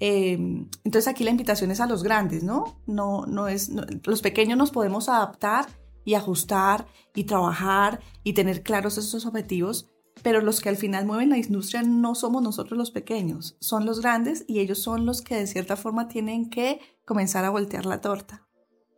[0.00, 2.80] Em, entonces aquí la invitación es a los grandes, ¿no?
[2.88, 3.70] No, no es,
[4.02, 5.68] los pequeños nos podemos adaptar
[6.04, 9.90] y ajustar y trabajar y tener claros esos objetivos,
[10.22, 14.00] pero los que al final mueven la industria no somos nosotros los pequeños, son los
[14.00, 18.00] grandes y ellos son los que de cierta forma tienen que comenzar a voltear la
[18.00, 18.46] torta.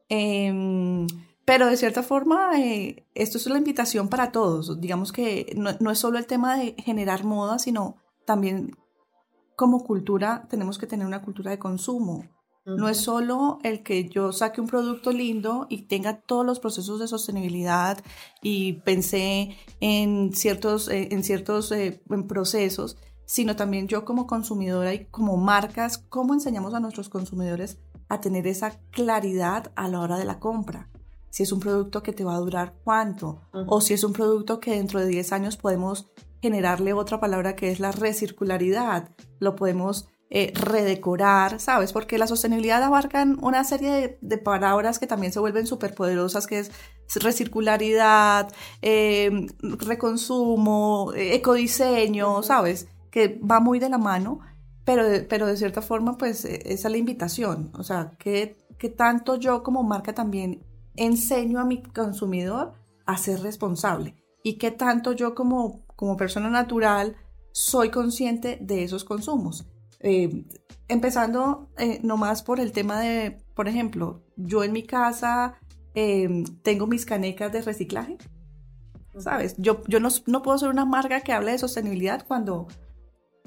[0.09, 1.07] Em,
[1.45, 4.81] pero de cierta forma, eh, esto es una invitación para todos.
[4.81, 8.77] Digamos que no, es solo el tema de generar moda, sino también
[9.57, 12.25] como cultura tenemos que tener una cultura de consumo.
[12.67, 16.99] No es solo el que yo saque un producto lindo y tenga todos los procesos
[16.99, 18.03] de sostenibilidad
[18.41, 22.97] y pensé en ciertos, eh, en ciertos eh, procesos,
[23.27, 28.47] sino también yo como consumidora y como marcas, cómo enseñamos a nuestros consumidores a tener
[28.47, 30.89] esa claridad a la hora de la compra.
[31.29, 34.61] Si es un producto que te va a durar cuánto, o si es un producto
[34.61, 36.09] que dentro de 10 años podemos
[36.41, 41.95] generarle otra palabra que es la recircularidad, lo podemos eh, redecorar, ¿sabes?
[41.95, 46.59] Porque la sostenibilidad abarca una serie de, palabras que también se vuelven súper poderosas, que
[46.59, 46.71] es
[47.15, 52.89] recircularidad, eh, reconsumo, ecodiseño, ¿sabes?
[53.11, 54.41] Que va muy de la mano
[54.85, 57.71] pero, pero de cierta forma, pues esa es la invitación.
[57.75, 60.63] O sea, que, que tanto yo como marca también
[60.97, 62.75] enseño a mi consumidor
[63.07, 67.17] a ser responsable y que tanto yo como, como persona natural
[67.53, 69.67] soy consciente de esos consumos.
[70.07, 70.45] Eh,
[70.87, 75.55] empezando eh, nomás por el tema de, por ejemplo, yo en mi casa
[75.95, 78.19] em, tengo mis canecas de reciclaje,
[79.19, 79.55] ¿sabes?
[79.57, 82.69] Yo, yo no, no, puedo ser una marca que hable de sostenibilidad cuando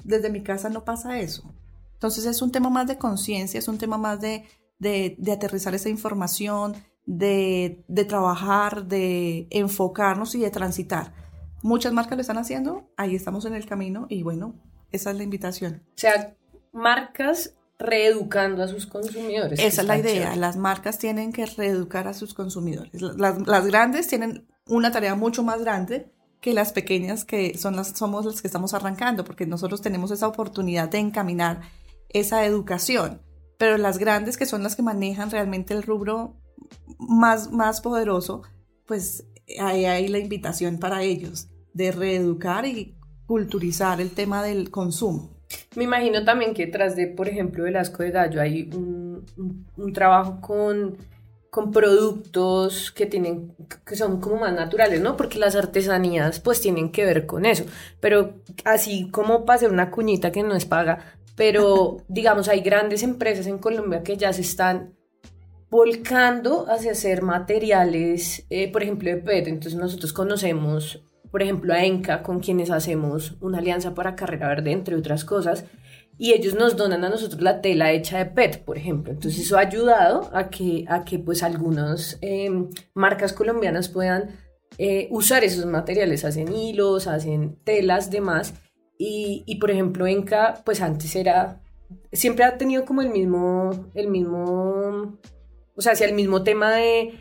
[0.02, 1.54] desde mi casa no pasa eso.
[1.92, 4.44] Entonces es un tema más de conciencia, es un tema más de,
[4.80, 6.74] de, aterrizar esa información,
[7.06, 11.14] de, de, trabajar, de enfocarnos y de transitar.
[11.62, 14.56] Muchas marcas lo están haciendo, ahí estamos en el camino y bueno,
[14.90, 15.84] esa es la invitación.
[15.88, 16.36] O sea,
[16.72, 19.60] marcas reeducando a sus consumidores.
[19.60, 23.00] Esa es la idea, las marcas tienen que reeducar a sus consumidores.
[23.00, 27.88] Las, las grandes tienen una tarea mucho más grande que las pequeñas que son las,
[27.88, 31.62] somos las que estamos arrancando, porque nosotros tenemos esa oportunidad de encaminar
[32.08, 33.22] esa educación,
[33.58, 36.36] pero las grandes que son las que manejan realmente el rubro
[36.98, 38.42] más, más poderoso,
[38.86, 39.26] pues
[39.60, 45.37] ahí hay la invitación para ellos de reeducar y culturizar el tema del consumo.
[45.76, 49.24] Me imagino también que detrás de, por ejemplo, el asco de gallo hay un,
[49.76, 50.96] un trabajo con
[51.50, 53.54] con productos que tienen
[53.86, 55.16] que son como más naturales, ¿no?
[55.16, 57.64] Porque las artesanías pues tienen que ver con eso.
[58.00, 58.34] Pero
[58.64, 63.46] así como para hacer una cuñita que no es paga, pero digamos hay grandes empresas
[63.46, 64.94] en Colombia que ya se están
[65.70, 69.48] volcando hacia hacer materiales, eh, por ejemplo, de PET.
[69.48, 74.72] Entonces nosotros conocemos, por ejemplo, a Enca, con quienes hacemos una alianza para Carrera Verde,
[74.72, 75.64] entre otras cosas
[76.18, 79.12] y ellos nos donan a nosotros la tela hecha de PET, por ejemplo.
[79.12, 84.36] Entonces eso ha ayudado a que, a que pues algunas em, marcas colombianas puedan
[84.78, 88.52] eh, usar esos materiales, hacen hilos, hacen telas, demás.
[88.98, 91.62] Y, y por ejemplo Enca, pues antes era,
[92.12, 95.18] siempre ha tenido como el mismo, el mismo,
[95.76, 97.14] o sea, hacia el mismo tema de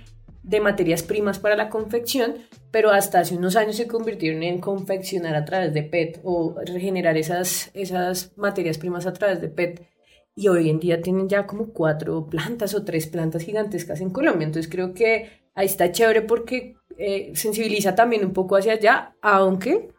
[0.47, 2.35] de materias primas para la confección,
[2.71, 7.17] pero hasta hace unos años se convirtieron en confeccionar a través de PET o regenerar
[7.17, 9.85] esas, esas materias primas a través de PET.
[10.35, 14.45] y hoy en día tienen ya como cuatro plantas o tres plantas gigantescas en Colombia.
[14.45, 19.89] Entonces creo que ahí está chévere porque eh, sensibiliza también un poco hacia allá, aunque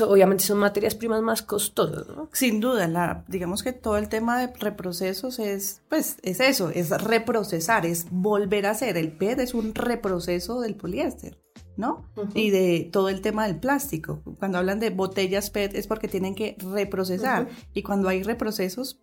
[0.00, 2.28] obviamente son materias primas más costosas, ¿no?
[2.32, 6.90] Sin duda, la, digamos que todo el tema de reprocesos es, pues, es eso, es
[6.90, 8.96] reprocesar, es volver a hacer.
[8.96, 11.38] El PET es un reproceso del poliéster,
[11.76, 12.08] ¿no?
[12.34, 14.22] Y de todo el tema del plástico.
[14.38, 17.48] Cuando hablan de botellas PET es porque tienen que reprocesar.
[17.74, 19.00] Y cuando hay reprocesos,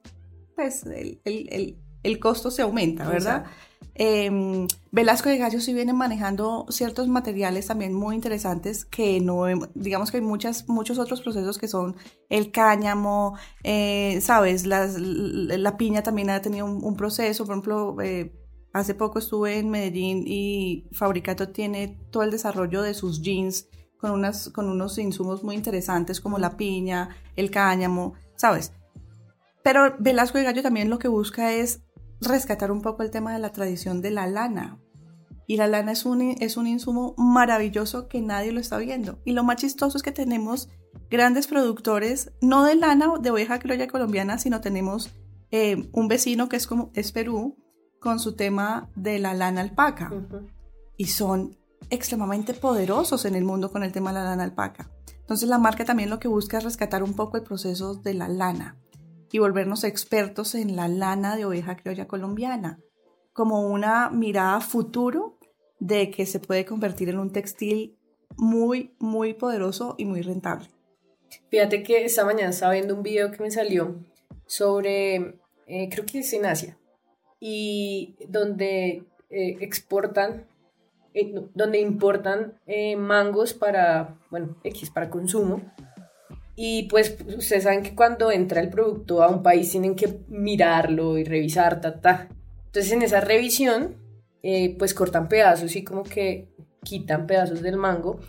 [0.55, 3.45] pues el, el, el, costo se aumenta, ¿verdad?
[3.95, 9.43] Eh, Velasco de Gallo sí viene manejando ciertos materiales también muy interesantes que no,
[9.75, 11.95] digamos que hay muchas, muchos otros procesos que son
[12.29, 18.33] el cáñamo, eh, sabes, la piña también ha tenido un, proceso, por ejemplo, eh,
[18.73, 23.67] hace poco estuve en Medellín y Fabricato tiene todo el desarrollo de sus jeans
[23.99, 28.71] con, unas, con unos insumos muy interesantes como la piña, el cáñamo, sabes.
[29.61, 31.81] Pero Velasco de Gallo también lo que busca es
[32.21, 34.79] rescatar un poco el tema de la tradición de la lana.
[35.47, 39.19] Y la lana es un, es un insumo maravilloso que nadie lo está viendo.
[39.25, 40.69] Y lo más chistoso es que tenemos
[41.09, 45.09] grandes productores, no de lana de oveja criolla colombiana, sino tenemos
[45.49, 47.57] eh, un vecino que es, como, es Perú
[47.99, 50.11] con su tema de la lana alpaca.
[50.97, 51.57] Y son
[51.89, 54.91] extremadamente poderosos en el mundo con el tema de la lana alpaca.
[55.19, 58.27] Entonces la marca también lo que busca es rescatar un poco el proceso de la
[58.27, 58.77] lana
[59.31, 62.79] y volvernos expertos en la lana de oveja criolla colombiana,
[63.33, 65.37] como una mirada futuro
[65.79, 67.97] de que se puede convertir en un textil
[68.37, 70.67] muy, muy poderoso y muy rentable.
[71.49, 74.03] Fíjate que esta mañana estaba viendo un video que me salió
[74.45, 76.77] sobre, eh, creo que es en Asia,
[77.39, 80.47] y donde eh, exportan,
[81.13, 82.59] eh, donde importan
[82.97, 85.61] mangos para, bueno, X, para consumo,
[86.61, 91.17] y pues ustedes saben que cuando entra el producto a un país tienen que mirarlo
[91.17, 92.27] y revisar, ta, ta.
[92.65, 93.95] Entonces en esa revisión,
[94.43, 96.49] eh, pues cortan pedazos y como que
[96.83, 98.19] quitan pedazos del mango.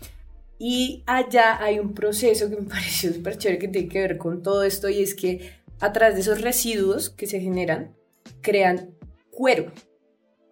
[0.61, 4.45] Y allá hay un proceso que me pareció súper chévere que tiene que ver con
[4.45, 7.97] todo esto y es que a través de esos residuos que se generan,
[8.43, 8.95] crean
[9.33, 9.73] cuero.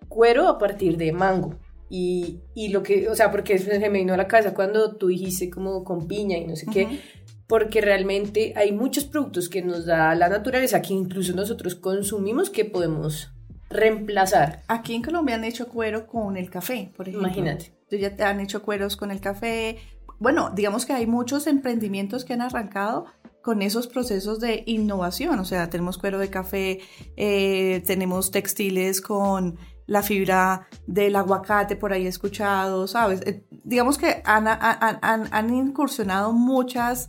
[0.09, 1.55] Cuero a partir de mango.
[1.91, 5.07] Y, y lo que, o sea, porque se me vino a la cabeza cuando tú
[5.07, 7.01] dijiste como con piña y no sé qué,
[7.49, 12.67] porque realmente hay muchos productos que nos da la naturaleza que incluso nosotros consumimos que
[12.67, 13.33] podemos
[13.71, 14.63] reemplazar.
[14.69, 17.27] Aquí en Colombia han hecho cuero con el café, por ejemplo.
[17.27, 17.73] Imagínate.
[17.91, 19.79] Ya te han hecho cueros con el café.
[20.19, 23.07] Bueno, digamos que hay muchos emprendimientos que han arrancado
[23.43, 25.39] con esos procesos de innovación.
[25.39, 26.81] O sea, tenemos cuero de café,
[27.17, 33.23] eh, tenemos textiles con la fibra del aguacate, por ahí escuchado, ¿sabes?
[33.23, 37.09] Eh, digamos que han, han, han incursionado muchas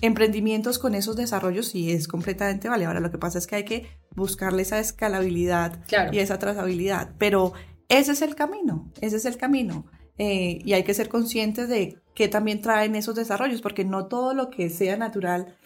[0.00, 2.84] emprendimientos con esos desarrollos y es completamente vale.
[2.84, 7.52] Ahora lo que pasa es que hay que buscarle esa escalabilidad y esa trazabilidad, pero
[7.88, 9.86] ese es el camino, ese es el camino.
[10.16, 14.34] Eh, y hay que ser conscientes de qué también traen esos desarrollos, porque no todo
[14.34, 15.56] lo que sea natural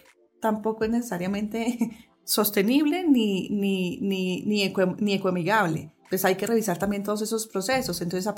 [0.41, 5.93] tampoco es necesariamente sostenible ni, ni, ni, ni, ecoamigable.
[6.09, 8.01] Pues hay que revisar también todos esos procesos.
[8.01, 8.33] Entonces,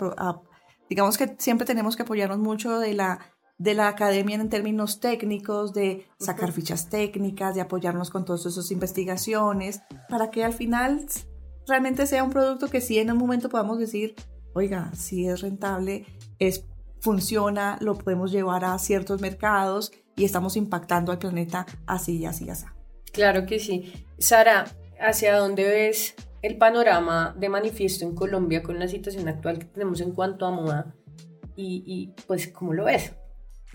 [0.90, 3.20] digamos que siempre tenemos que apoyarnos mucho de la
[3.62, 8.72] de la academia en términos técnicos, de sacar fichas técnicas, de apoyarnos con todas esas
[8.72, 11.06] investigaciones, para que al final
[11.68, 14.16] realmente sea un producto que sí en un momento podamos decir,
[14.54, 16.08] oiga, sí es rentable,
[16.40, 16.66] es,
[17.02, 22.50] funciona, lo podemos llevar a ciertos mercados y estamos impactando al planeta así así y
[22.50, 22.66] así.
[23.14, 23.94] Claro que sí.
[24.18, 24.66] Sara,
[25.00, 30.02] ¿hacia dónde ves el panorama de manifiesto en Colombia con la situación actual que tenemos
[30.02, 30.96] en cuanto a moda?
[31.56, 33.14] Y, y pues, ¿cómo lo ves?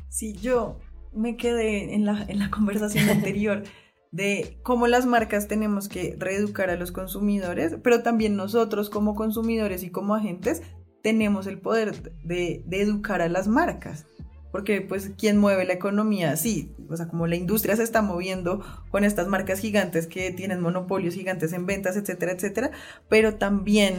[0.08, 0.78] Si yo
[1.12, 3.64] me quedé en la, en la conversación anterior
[4.12, 9.82] de cómo las marcas tenemos que reeducar a los consumidores, pero también nosotros como consumidores
[9.82, 10.62] y como agentes
[11.02, 14.06] tenemos el poder de, de educar a las marcas.
[14.52, 18.64] Porque pues quién mueve la economía, sí, o sea, como la industria se está moviendo
[18.90, 22.70] con estas marcas gigantes que tienen monopolios gigantes en ventas, etcétera, etcétera,
[23.08, 23.96] pero también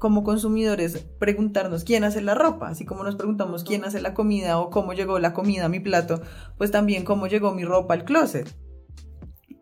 [0.00, 4.58] como consumidores preguntarnos quién hace la ropa, así como nos preguntamos quién hace la comida
[4.58, 6.22] o cómo llegó la comida a mi plato,
[6.56, 8.52] pues también cómo llegó mi ropa al closet.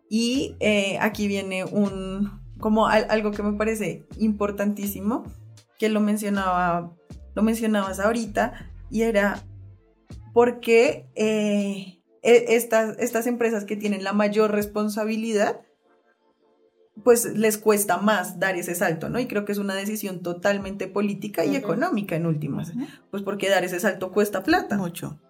[0.09, 5.25] Y eh, aquí viene un, como algo que me parece importantísimo,
[5.77, 6.97] que lo mencionaba,
[7.35, 8.53] lo mencionabas ahorita,
[8.91, 9.43] y era
[10.33, 15.61] porque eh, e, estas, estas empresas que tienen la mayor responsabilidad
[17.05, 19.19] pues les cuesta más dar ese salto, ¿no?
[19.19, 22.73] Y creo que es una decisión totalmente política y económica en últimas,
[23.11, 24.77] pues porque dar ese salto cuesta plata.
[24.77, 25.21] Mucho.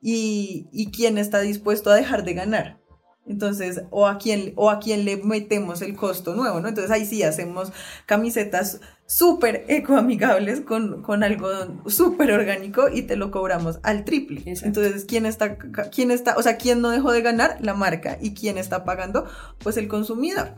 [0.00, 2.84] Y, y quién está dispuesto a dejar de ganar.
[3.26, 6.68] Entonces, o a quién, o a quién le metemos el costo nuevo, ¿no?
[6.68, 7.72] Entonces ahí sí hacemos
[8.04, 14.42] camisetas súper ecoamigables con, con algodón súper orgánico y te lo cobramos al triple.
[14.44, 17.56] Entonces, ¿quién está, ¿quién está, o sea, quién no dejó de ganar?
[17.60, 18.18] La marca.
[18.20, 19.26] ¿Y quién está pagando?
[19.62, 20.56] Pues el consumidor.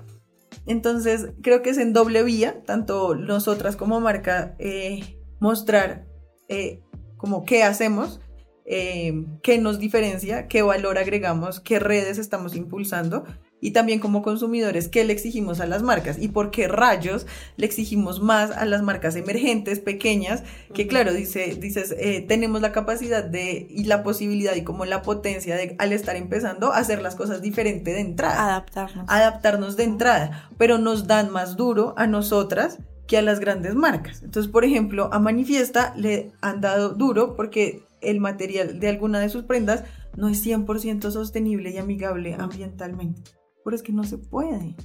[0.65, 6.07] Entonces, creo que es en doble vía, tanto nosotras como marca, eh, mostrar
[6.49, 6.83] eh,
[7.17, 8.21] como qué hacemos
[8.69, 13.25] eh, qué nos diferencia, qué valor agregamos, qué redes estamos impulsando
[13.61, 17.27] y también como consumidores qué le exigimos a las marcas y por qué rayos
[17.57, 20.43] le exigimos más a las marcas emergentes, pequeñas,
[20.75, 25.03] que claro, dice, dices, eh, tenemos la capacidad de y la posibilidad y como la
[25.03, 28.45] potencia de al estar empezando hacer las cosas diferente de entrada.
[28.45, 29.05] Adaptarnos.
[29.09, 34.23] Adaptarnos de entrada, pero nos dan más duro a nosotras que a las grandes marcas.
[34.23, 39.29] Entonces, por ejemplo, a Manifiesta le han dado duro porque el material de alguna de
[39.29, 39.85] sus prendas
[40.17, 43.36] no es 100% sostenible y amigable ambientalmente.
[43.67, 44.77] Pero es que no se puede.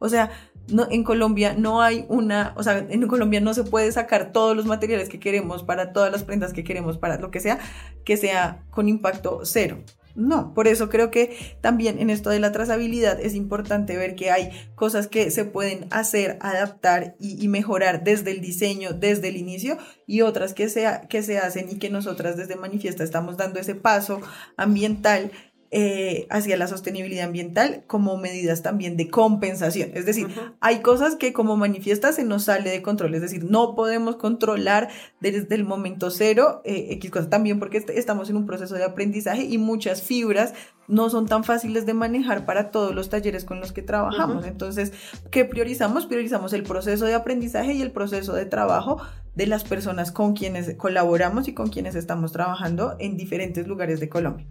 [0.00, 0.30] O sea,
[0.70, 4.54] no, en Colombia no hay una, o sea, en Colombia no se puede sacar todos
[4.54, 7.58] los materiales que queremos para todas las prendas que queremos, para lo que sea,
[8.04, 9.78] que sea con impacto cero.
[10.18, 14.32] No, por eso creo que también en esto de la trazabilidad es importante ver que
[14.32, 19.78] hay cosas que se pueden hacer, adaptar y, mejorar desde el diseño, desde el inicio,
[20.08, 20.66] y otras que
[21.08, 24.20] que se hacen y que nosotras desde Manifiesta estamos dando ese paso
[24.56, 25.30] ambiental
[25.70, 29.90] eh, hacia la sostenibilidad ambiental como medidas también de compensación.
[29.92, 30.28] Es decir,
[30.60, 34.88] hay cosas que como manifiesta se nos sale de control, es decir, no podemos controlar
[35.20, 39.42] desde el momento cero eh, X cosas también porque estamos en un proceso de aprendizaje
[39.42, 40.54] y muchas fibras
[40.86, 44.46] no son tan fáciles de manejar para todos los talleres con los que trabajamos.
[44.46, 44.94] Entonces,
[45.30, 46.06] ¿qué priorizamos?
[46.06, 49.02] Priorizamos el proceso de aprendizaje y el proceso de trabajo
[49.34, 54.08] de las personas con quienes colaboramos y con quienes estamos trabajando en diferentes lugares de
[54.08, 54.46] Colombia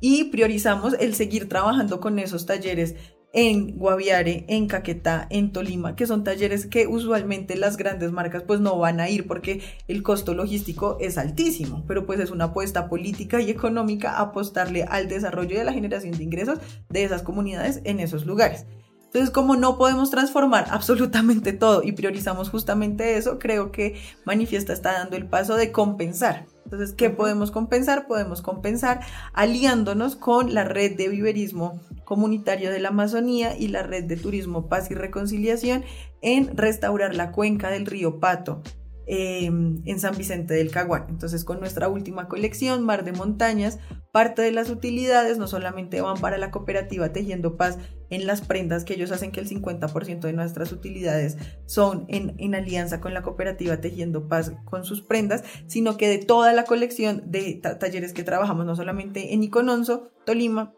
[0.00, 2.94] y priorizamos el seguir trabajando con esos talleres
[3.32, 8.60] en Guaviare, en Caquetá, en Tolima, que son talleres que usualmente las grandes marcas pues
[8.60, 12.88] no van a ir porque el costo logístico es altísimo, pero pues es una apuesta
[12.88, 17.82] política y económica apostarle al desarrollo y a la generación de ingresos de esas comunidades
[17.84, 18.66] en esos lugares.
[19.04, 23.96] Entonces, como no podemos transformar absolutamente todo y priorizamos justamente eso, creo que
[24.26, 28.06] Manifiesta está dando el paso de compensar entonces, ¿qué podemos compensar?
[28.06, 29.00] Podemos compensar
[29.32, 34.68] aliándonos con la red de viverismo comunitario de la Amazonía y la red de turismo
[34.68, 35.82] Paz y Reconciliación
[36.20, 38.62] en restaurar la cuenca del río Pato
[39.10, 41.06] Em, en San Vicente del Caguán.
[41.08, 43.78] Entonces, con nuestra última colección, Mar de Montañas,
[44.12, 47.78] parte de las utilidades no solamente van para la cooperativa Tejiendo Paz
[48.10, 53.00] en las prendas que ellos hacen que el 50% de nuestras utilidades son en, alianza
[53.00, 57.62] con la cooperativa Tejiendo Paz con sus prendas, sino que de toda la colección de
[57.80, 60.74] talleres que trabajamos, no solamente en Icononso, Tolima,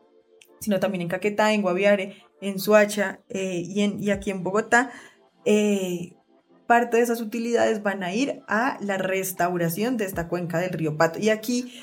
[0.60, 4.92] sino también en Caquetá, en Guaviare, en Suacha eh, y, en, y aquí en Bogotá.
[5.44, 6.12] Eh,
[6.70, 10.96] parte de esas utilidades van a ir a la restauración de esta cuenca del río
[10.96, 11.18] Pato.
[11.18, 11.82] Y aquí,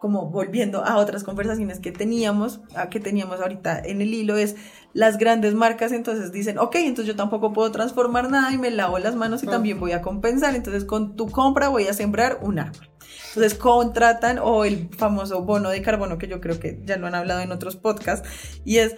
[0.00, 4.56] como volviendo a otras conversaciones que teníamos, a que teníamos ahorita en el hilo, es
[4.92, 8.98] las grandes marcas entonces dicen, ok, entonces yo tampoco puedo transformar nada y me lavo
[8.98, 10.56] las manos y también voy a compensar.
[10.56, 12.90] Entonces con tu compra voy a sembrar un árbol.
[13.28, 17.14] Entonces contratan o el famoso bono de carbono que yo creo que ya lo han
[17.14, 18.28] hablado en otros podcasts
[18.64, 18.96] y es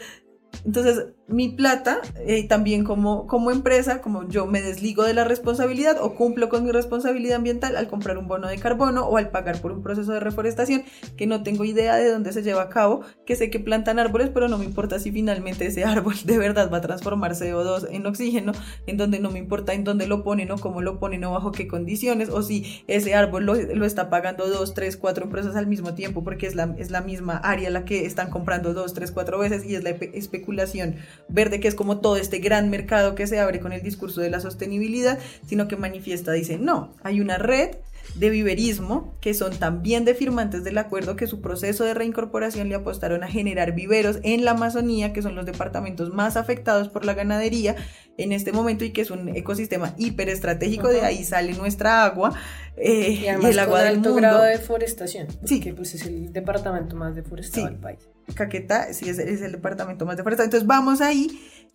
[0.64, 5.96] entonces, mi plata, eh, también como, como empresa, como yo me desligo de la responsabilidad
[6.00, 9.60] o cumplo con mi responsabilidad ambiental al comprar un bono de carbono o al pagar
[9.60, 10.84] por un proceso de reforestación
[11.16, 14.30] que no tengo idea de dónde se lleva a cabo, que sé que plantan árboles,
[14.32, 18.06] pero no me importa si finalmente ese árbol de verdad va a transformar CO2 en
[18.06, 18.52] oxígeno,
[18.86, 21.50] en donde no me importa en dónde lo ponen o cómo lo ponen o bajo
[21.50, 25.66] qué condiciones, o si ese árbol lo, lo está pagando dos, tres, cuatro empresas al
[25.66, 29.10] mismo tiempo, porque es la, es la misma área la que están comprando dos, tres,
[29.10, 30.96] cuatro veces y es la especulación
[31.28, 34.30] verde, que es como todo este gran mercado que se abre con el discurso de
[34.30, 37.76] la sostenibilidad, sino que manifiesta, dice, no, hay una red
[38.18, 42.74] de viverismo, que son también de firmantes del acuerdo que su proceso de reincorporación le
[42.74, 47.14] apostaron a generar viveros en la Amazonía, que son los departamentos más afectados por la
[47.14, 47.76] ganadería
[48.16, 52.34] en este momento y que es un ecosistema hiperestratégico, de ahí sale nuestra agua
[52.76, 55.60] eh, y, el agua con alto grado de deforestación, sí.
[55.60, 58.00] que pues es el departamento más deforestado del país.
[58.34, 60.46] Caquetá, sí, es, es, el departamento más deforestado.
[60.46, 61.28] Entonces vamos ahí,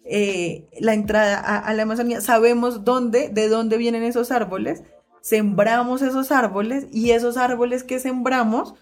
[0.04, 4.84] eh, la entrada a, a la Amazonía, sabemos dónde, de dónde vienen esos árboles,
[5.22, 8.76] sembramos esos árboles y esos árboles que sembramos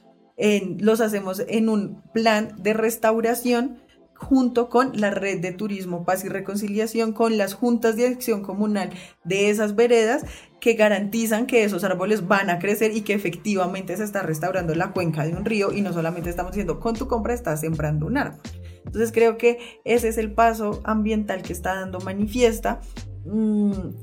[0.79, 3.79] los hacemos en un plan de restauración
[4.19, 8.89] junto con la red de turismo Paz y Reconciliación, con las juntas de acción comunal
[9.23, 10.25] de esas veredas
[10.59, 14.91] que garantizan que esos árboles van a crecer y que efectivamente se está restaurando la
[14.91, 18.17] cuenca de un río y no solamente estamos diciendo con tu compra estás sembrando un
[18.17, 18.41] árbol.
[18.85, 22.81] Entonces creo que ese es el paso ambiental que está dando manifiesta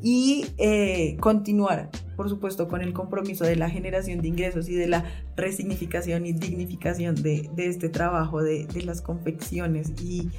[0.02, 4.86] y eh, continuar, por supuesto, con el compromiso de la generación de ingresos y de
[4.86, 5.04] la
[5.36, 10.30] resignificación y dignificación de, este trabajo de, las confecciones y,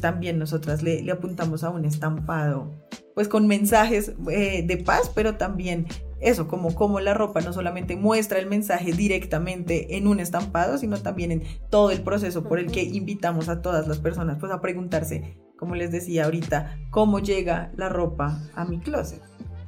[0.00, 2.70] también nosotras le, le apuntamos a un estampado
[3.14, 5.86] pues con mensajes eh, de paz, pero también
[6.20, 10.98] eso, como, como la ropa no solamente muestra el mensaje directamente en un estampado, sino
[10.98, 14.60] también en todo el proceso por el que invitamos a todas las personas pues a
[14.60, 19.22] preguntarse, como les decía ahorita, cómo llega la ropa a mi closet.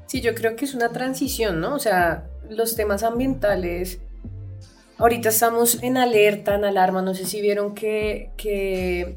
[0.05, 1.75] Sí, yo creo que es una transición, ¿no?
[1.75, 4.03] O sea, los temas ambientales,
[4.99, 9.17] ahorita estamos en alerta, en alarma, no sé si vieron que, que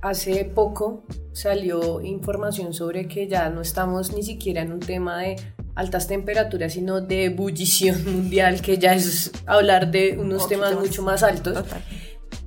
[0.00, 1.02] hace poco
[1.32, 5.34] salió información sobre que ya no estamos ni siquiera en un tema de
[5.74, 11.24] altas temperaturas, sino de ebullición mundial, que ya es hablar de unos temas mucho más
[11.24, 11.64] altos.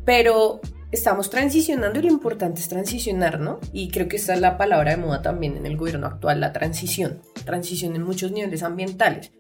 [0.06, 0.62] Pero
[0.92, 3.60] estamos transicionando y lo importante es transicionar, ¿no?
[3.74, 6.54] Y creo que esta es la palabra de moda también en el gobierno actual, la
[6.54, 7.22] transición.
[7.46, 9.32] Transición en muchos niveles ambientales.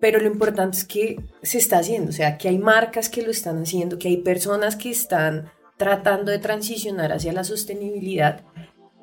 [0.00, 3.30] Pero lo importante es que se está haciendo, o sea, que hay marcas que lo
[3.30, 8.42] están haciendo, que hay personas que están tratando de transicionar hacia la sostenibilidad.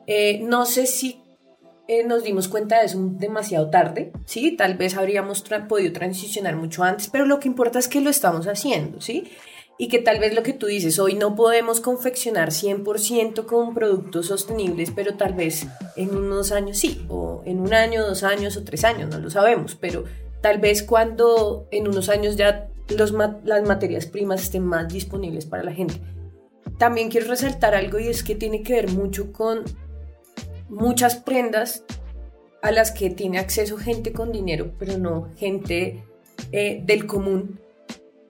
[0.08, 1.22] Eh, no sé si
[1.88, 4.56] eh, nos dimos cuenta de eso demasiado tarde, ¿sí?
[4.56, 8.48] Tal vez habríamos podido transicionar mucho antes, pero lo que importa es que lo estamos
[8.48, 9.32] haciendo, ¿sí?
[9.78, 14.28] Y que tal vez lo que tú dices, hoy no podemos confeccionar 100% con productos
[14.28, 15.66] sostenibles, pero tal vez
[15.96, 19.30] en unos años sí, o en un año, dos años o tres años, no lo
[19.32, 20.04] sabemos, pero
[20.42, 25.74] tal vez cuando en unos años ya las materias primas estén más disponibles para la
[25.74, 26.00] gente
[26.82, 29.64] también quiero resaltar algo y es que tiene que ver mucho con
[30.68, 31.84] muchas prendas
[32.64, 36.04] a las que tiene acceso gente con dinero, pero no gente
[36.52, 37.60] eh, del común.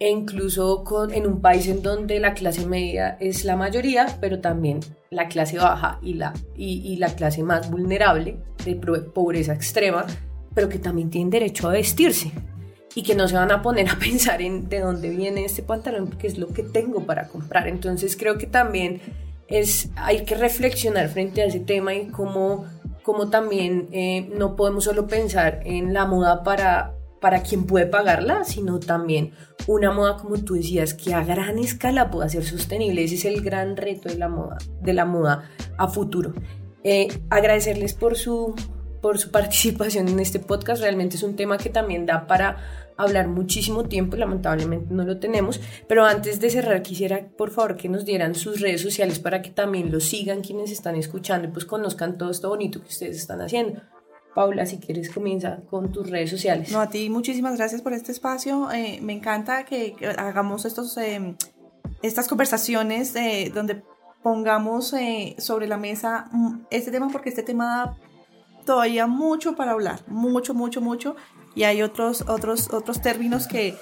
[0.02, 4.40] E incluso con, en un país en donde la clase media es la mayoría, pero
[4.40, 4.80] también
[5.12, 10.08] la clase baja y la, y la clase más vulnerable de pobreza extrema,
[10.56, 12.32] pero que también tienen derecho a vestirse
[12.96, 16.08] y que no se van a poner a pensar en de dónde viene este pantalón
[16.08, 17.68] porque es lo que tengo para comprar.
[17.68, 19.02] Entonces creo que también
[19.48, 22.66] es, hay que reflexionar frente a ese tema y cómo,
[23.04, 28.44] cómo también eh, no podemos solo pensar en la moda para, para quien puede pagarla,
[28.44, 29.32] sino también
[29.68, 33.04] una moda, como tú decías, que a gran escala pueda ser sostenible.
[33.04, 36.34] Ese es el gran reto de la moda, de la moda a futuro.
[36.84, 38.56] Eh, agradecerles por su,
[39.02, 40.82] por su participación en este podcast.
[40.82, 42.58] Realmente es un tema que también da para
[42.98, 47.90] hablar muchísimo tiempo, lamentablemente no lo tenemos, pero antes de cerrar quisiera por favor que
[47.90, 51.66] nos dieran sus redes sociales para que también lo sigan quienes están escuchando y pues
[51.66, 53.82] conozcan todo esto bonito que ustedes están haciendo.
[54.34, 56.72] Paula, si quieres comienza con tus redes sociales.
[56.72, 58.72] No, a ti muchísimas gracias por este espacio.
[58.72, 61.36] Eh, me encanta que, hagamos estos, eh,
[62.02, 63.84] estas conversaciones eh, donde
[64.24, 64.94] pongamos
[65.40, 67.98] sobre la mesa mm, este tema porque este tema da
[68.66, 71.16] todavía mucho para hablar, mucho, mucho, mucho
[71.56, 73.76] y hay otros, otros, otros términos que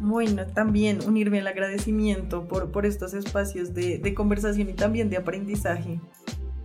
[0.00, 6.00] Bueno, también unirme al agradecimiento por, por estos espacios de, conversación y también de aprendizaje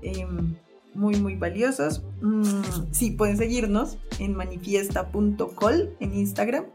[0.02, 0.56] em,
[0.96, 2.04] muy, muy valiosos.
[2.22, 6.66] Mm, sí, pueden seguirnos en manifiesta.col en Instagram,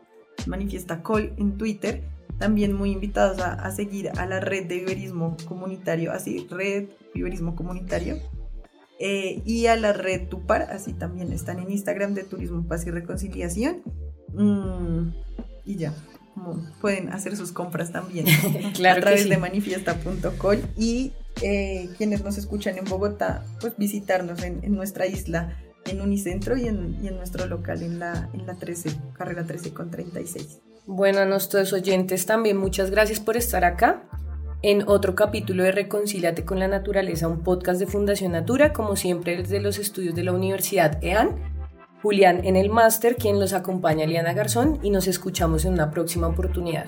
[0.47, 2.05] manifiestacol en Twitter.
[2.39, 8.17] También muy invitados a, seguir a la red de viverismo comunitario, así, red viverismo comunitario.
[8.99, 12.91] Eh, y a la red Tupar, así también están en Instagram de Turismo, Paz y
[12.91, 13.83] Reconciliación.
[14.33, 15.11] Mm,
[15.67, 15.95] y ya
[16.81, 18.27] pueden hacer sus compras también
[18.89, 21.13] a través de manifiesta.com y
[21.43, 27.17] eh, quienes nos escuchan en Bogotá, pues visitarnos en, nuestra isla, en Unicentro y en,
[27.17, 30.61] nuestro local en la, en la 13, carrera 13 con 36.
[30.87, 34.09] Bueno, a nuestros oyentes también muchas gracias por estar acá
[34.63, 39.37] en otro capítulo de Reconcíliate con la Naturaleza, un podcast de Fundación Natura, como siempre
[39.37, 41.37] desde los estudios de la Universidad EAN.
[42.03, 46.29] Julián en el máster, quien los acompaña, Liana Garzón, y nos escuchamos en una próxima
[46.29, 46.87] oportunidad.